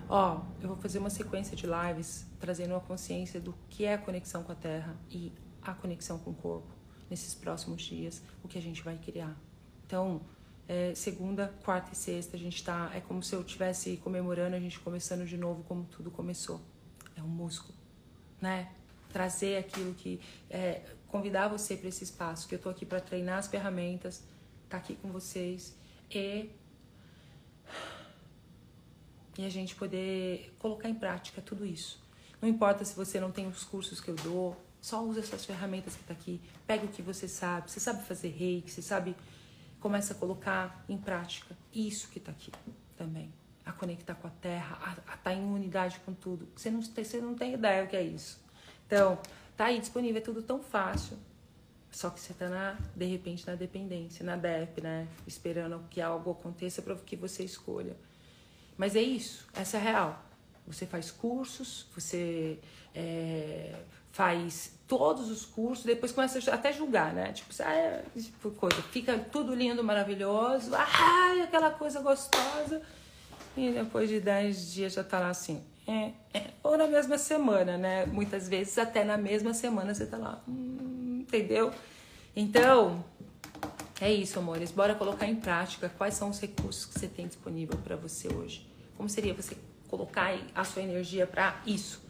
Ó, 0.08 0.40
eu 0.60 0.68
vou 0.68 0.76
fazer 0.78 0.98
uma 0.98 1.10
sequência 1.10 1.54
de 1.56 1.66
lives 1.66 2.26
trazendo 2.40 2.74
a 2.74 2.80
consciência 2.80 3.40
do 3.40 3.54
que 3.68 3.84
é 3.84 3.94
a 3.94 3.98
conexão 3.98 4.42
com 4.42 4.52
a 4.52 4.54
Terra 4.54 4.96
e 5.10 5.32
a 5.62 5.74
conexão 5.74 6.18
com 6.18 6.30
o 6.30 6.34
corpo 6.34 6.74
nesses 7.10 7.34
próximos 7.34 7.82
dias, 7.82 8.22
o 8.42 8.48
que 8.48 8.58
a 8.58 8.62
gente 8.62 8.82
vai 8.82 8.96
criar. 8.96 9.36
Então, 9.86 10.22
é, 10.66 10.94
segunda, 10.94 11.48
quarta 11.64 11.92
e 11.92 11.96
sexta, 11.96 12.36
a 12.36 12.40
gente 12.40 12.62
tá. 12.62 12.90
É 12.94 13.00
como 13.00 13.22
se 13.22 13.34
eu 13.34 13.40
estivesse 13.40 13.96
comemorando, 13.98 14.56
a 14.56 14.60
gente 14.60 14.78
começando 14.80 15.26
de 15.26 15.36
novo 15.36 15.62
como 15.64 15.84
tudo 15.84 16.10
começou. 16.10 16.60
É 17.16 17.22
um 17.22 17.28
músculo, 17.28 17.76
né? 18.40 18.70
Trazer 19.12 19.58
aquilo 19.58 19.94
que 19.94 20.20
é, 20.50 20.82
convidar 21.08 21.48
você 21.48 21.76
para 21.76 21.88
esse 21.88 22.04
espaço 22.04 22.48
que 22.48 22.54
eu 22.54 22.58
tô 22.58 22.68
aqui 22.68 22.84
para 22.84 23.00
treinar 23.00 23.38
as 23.38 23.46
ferramentas, 23.46 24.22
tá 24.68 24.76
aqui 24.76 24.94
com 24.96 25.10
vocês 25.10 25.74
e 26.10 26.50
e 29.38 29.46
a 29.46 29.48
gente 29.48 29.76
poder 29.76 30.52
colocar 30.58 30.88
em 30.88 30.94
prática 30.94 31.40
tudo 31.40 31.64
isso. 31.64 32.02
Não 32.42 32.48
importa 32.48 32.84
se 32.84 32.94
você 32.96 33.20
não 33.20 33.30
tem 33.30 33.46
os 33.46 33.62
cursos 33.62 34.00
que 34.00 34.08
eu 34.08 34.16
dou, 34.16 34.56
só 34.80 35.02
usa 35.04 35.20
essas 35.20 35.44
ferramentas 35.44 35.94
que 35.94 36.02
tá 36.02 36.12
aqui, 36.12 36.40
pega 36.66 36.84
o 36.84 36.88
que 36.88 37.00
você 37.00 37.28
sabe, 37.28 37.70
você 37.70 37.78
sabe 37.78 38.04
fazer 38.04 38.28
reiki, 38.30 38.70
você 38.70 38.82
sabe 38.82 39.14
começa 39.80 40.12
a 40.12 40.16
colocar 40.16 40.84
em 40.88 40.98
prática 40.98 41.56
isso 41.72 42.08
que 42.08 42.18
tá 42.18 42.32
aqui 42.32 42.52
também. 42.96 43.32
A 43.64 43.72
conectar 43.72 44.14
com 44.14 44.26
a 44.26 44.30
terra, 44.30 44.78
a 44.82 44.92
estar 44.92 45.16
tá 45.18 45.34
em 45.34 45.44
unidade 45.44 46.00
com 46.00 46.14
tudo. 46.14 46.48
Você 46.56 46.70
não, 46.70 46.80
você 46.80 47.20
não 47.20 47.34
tem 47.34 47.54
ideia 47.54 47.84
o 47.84 47.86
que 47.86 47.96
é 47.96 48.02
isso. 48.02 48.40
Então, 48.88 49.18
tá 49.54 49.66
aí 49.66 49.78
disponível, 49.78 50.18
é 50.18 50.24
tudo 50.24 50.42
tão 50.42 50.62
fácil. 50.62 51.18
Só 51.90 52.08
que 52.08 52.18
você 52.18 52.32
tá 52.32 52.48
na, 52.48 52.78
de 52.96 53.04
repente, 53.04 53.46
na 53.46 53.54
dependência, 53.54 54.24
na 54.24 54.34
DEP, 54.34 54.80
né? 54.80 55.06
Esperando 55.26 55.84
que 55.90 56.00
algo 56.00 56.30
aconteça 56.30 56.80
para 56.80 56.94
que 56.96 57.16
você 57.16 57.44
escolha. 57.44 57.94
Mas 58.78 58.96
é 58.96 59.02
isso, 59.02 59.46
essa 59.54 59.76
é 59.76 59.80
a 59.80 59.82
real. 59.82 60.24
Você 60.66 60.86
faz 60.86 61.10
cursos, 61.10 61.86
você 61.94 62.58
é, 62.94 63.74
faz 64.10 64.72
todos 64.86 65.30
os 65.30 65.44
cursos, 65.44 65.84
depois 65.84 66.12
começa 66.12 66.38
até 66.52 66.72
julgar, 66.72 67.12
né? 67.12 67.32
Tipo, 67.32 67.52
ah, 67.62 67.72
é, 67.72 68.04
tipo 68.18 68.50
coisa, 68.52 68.80
fica 68.82 69.18
tudo 69.18 69.54
lindo, 69.54 69.84
maravilhoso, 69.84 70.74
ah, 70.74 71.42
aquela 71.42 71.70
coisa 71.70 72.00
gostosa. 72.00 72.80
E 73.56 73.70
depois 73.70 74.08
de 74.08 74.20
10 74.20 74.72
dias 74.72 74.92
já 74.94 75.02
tá 75.02 75.18
lá 75.18 75.30
assim, 75.30 75.62
é, 75.88 76.12
é, 76.34 76.50
ou 76.62 76.76
na 76.76 76.86
mesma 76.86 77.16
semana, 77.16 77.78
né? 77.78 78.04
Muitas 78.04 78.46
vezes 78.46 78.76
até 78.76 79.02
na 79.04 79.16
mesma 79.16 79.54
semana 79.54 79.94
você 79.94 80.04
tá 80.04 80.18
lá, 80.18 80.42
hum, 80.46 81.20
entendeu? 81.22 81.72
Então, 82.36 83.02
é 83.98 84.12
isso, 84.12 84.38
amores. 84.38 84.70
Bora 84.70 84.94
colocar 84.94 85.26
em 85.26 85.36
prática 85.36 85.88
quais 85.96 86.12
são 86.12 86.28
os 86.28 86.38
recursos 86.38 86.84
que 86.84 86.98
você 86.98 87.08
tem 87.08 87.26
disponível 87.26 87.78
para 87.78 87.96
você 87.96 88.28
hoje. 88.28 88.70
Como 88.98 89.08
seria 89.08 89.32
você 89.32 89.56
colocar 89.88 90.38
a 90.54 90.62
sua 90.62 90.82
energia 90.82 91.26
para 91.26 91.58
isso? 91.66 92.06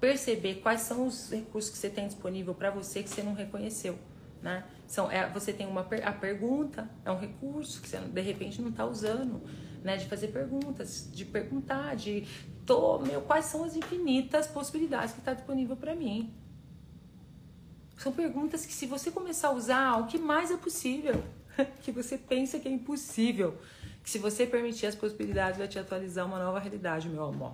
Perceber 0.00 0.60
quais 0.62 0.82
são 0.82 1.04
os 1.04 1.28
recursos 1.32 1.72
que 1.72 1.78
você 1.78 1.90
tem 1.90 2.06
disponível 2.06 2.54
para 2.54 2.70
você 2.70 3.02
que 3.02 3.10
você 3.10 3.24
não 3.24 3.34
reconheceu, 3.34 3.98
né? 4.40 4.64
São, 4.86 5.10
é, 5.10 5.28
você 5.28 5.52
tem 5.52 5.66
uma 5.66 5.80
a 5.80 6.12
pergunta, 6.12 6.88
é 7.04 7.10
um 7.10 7.18
recurso 7.18 7.82
que 7.82 7.88
você 7.88 7.98
de 7.98 8.20
repente 8.20 8.62
não 8.62 8.68
está 8.68 8.86
usando, 8.86 9.42
né? 9.82 9.96
De 9.96 10.06
fazer 10.06 10.28
perguntas, 10.28 11.10
de 11.12 11.24
perguntar, 11.24 11.96
de 11.96 12.24
tô, 12.66 12.98
meu, 12.98 13.22
quais 13.22 13.46
são 13.46 13.64
as 13.64 13.76
infinitas 13.76 14.46
possibilidades 14.46 15.12
que 15.12 15.20
está 15.20 15.32
disponível 15.32 15.76
para 15.76 15.94
mim, 15.94 16.34
São 17.96 18.12
perguntas 18.12 18.66
que 18.66 18.74
se 18.74 18.84
você 18.84 19.10
começar 19.10 19.48
a 19.48 19.52
usar, 19.52 19.96
o 20.00 20.06
que 20.06 20.18
mais 20.18 20.50
é 20.50 20.56
possível? 20.58 21.24
que 21.80 21.90
você 21.90 22.18
pensa 22.18 22.58
que 22.58 22.68
é 22.68 22.70
impossível. 22.70 23.58
Que 24.02 24.10
se 24.10 24.18
você 24.18 24.46
permitir 24.46 24.86
as 24.86 24.94
possibilidades, 24.94 25.56
vai 25.56 25.66
te 25.66 25.78
atualizar 25.78 26.26
uma 26.26 26.38
nova 26.38 26.58
realidade, 26.58 27.08
meu 27.08 27.24
amor. 27.24 27.52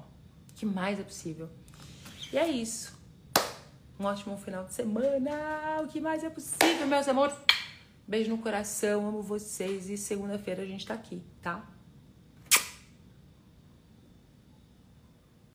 O 0.51 0.55
que 0.57 0.67
mais 0.67 0.99
é 0.99 1.05
possível? 1.05 1.49
E 2.33 2.37
é 2.37 2.49
isso. 2.49 2.99
Um 4.01 4.05
ótimo 4.05 4.37
final 4.37 4.65
de 4.65 4.75
semana. 4.75 5.81
O 5.85 5.87
que 5.87 6.01
mais 6.01 6.25
é 6.25 6.31
possível, 6.31 6.89
meus 6.89 7.07
amores? 7.07 7.37
Beijo 8.07 8.31
no 8.31 8.39
coração, 8.39 9.07
amo 9.07 9.23
vocês. 9.23 9.89
E 9.89 9.97
segunda-feira 9.97 10.63
a 10.63 10.67
gente 10.67 10.85
tá 10.85 10.95
aqui, 10.95 11.23
tá? 11.41 11.65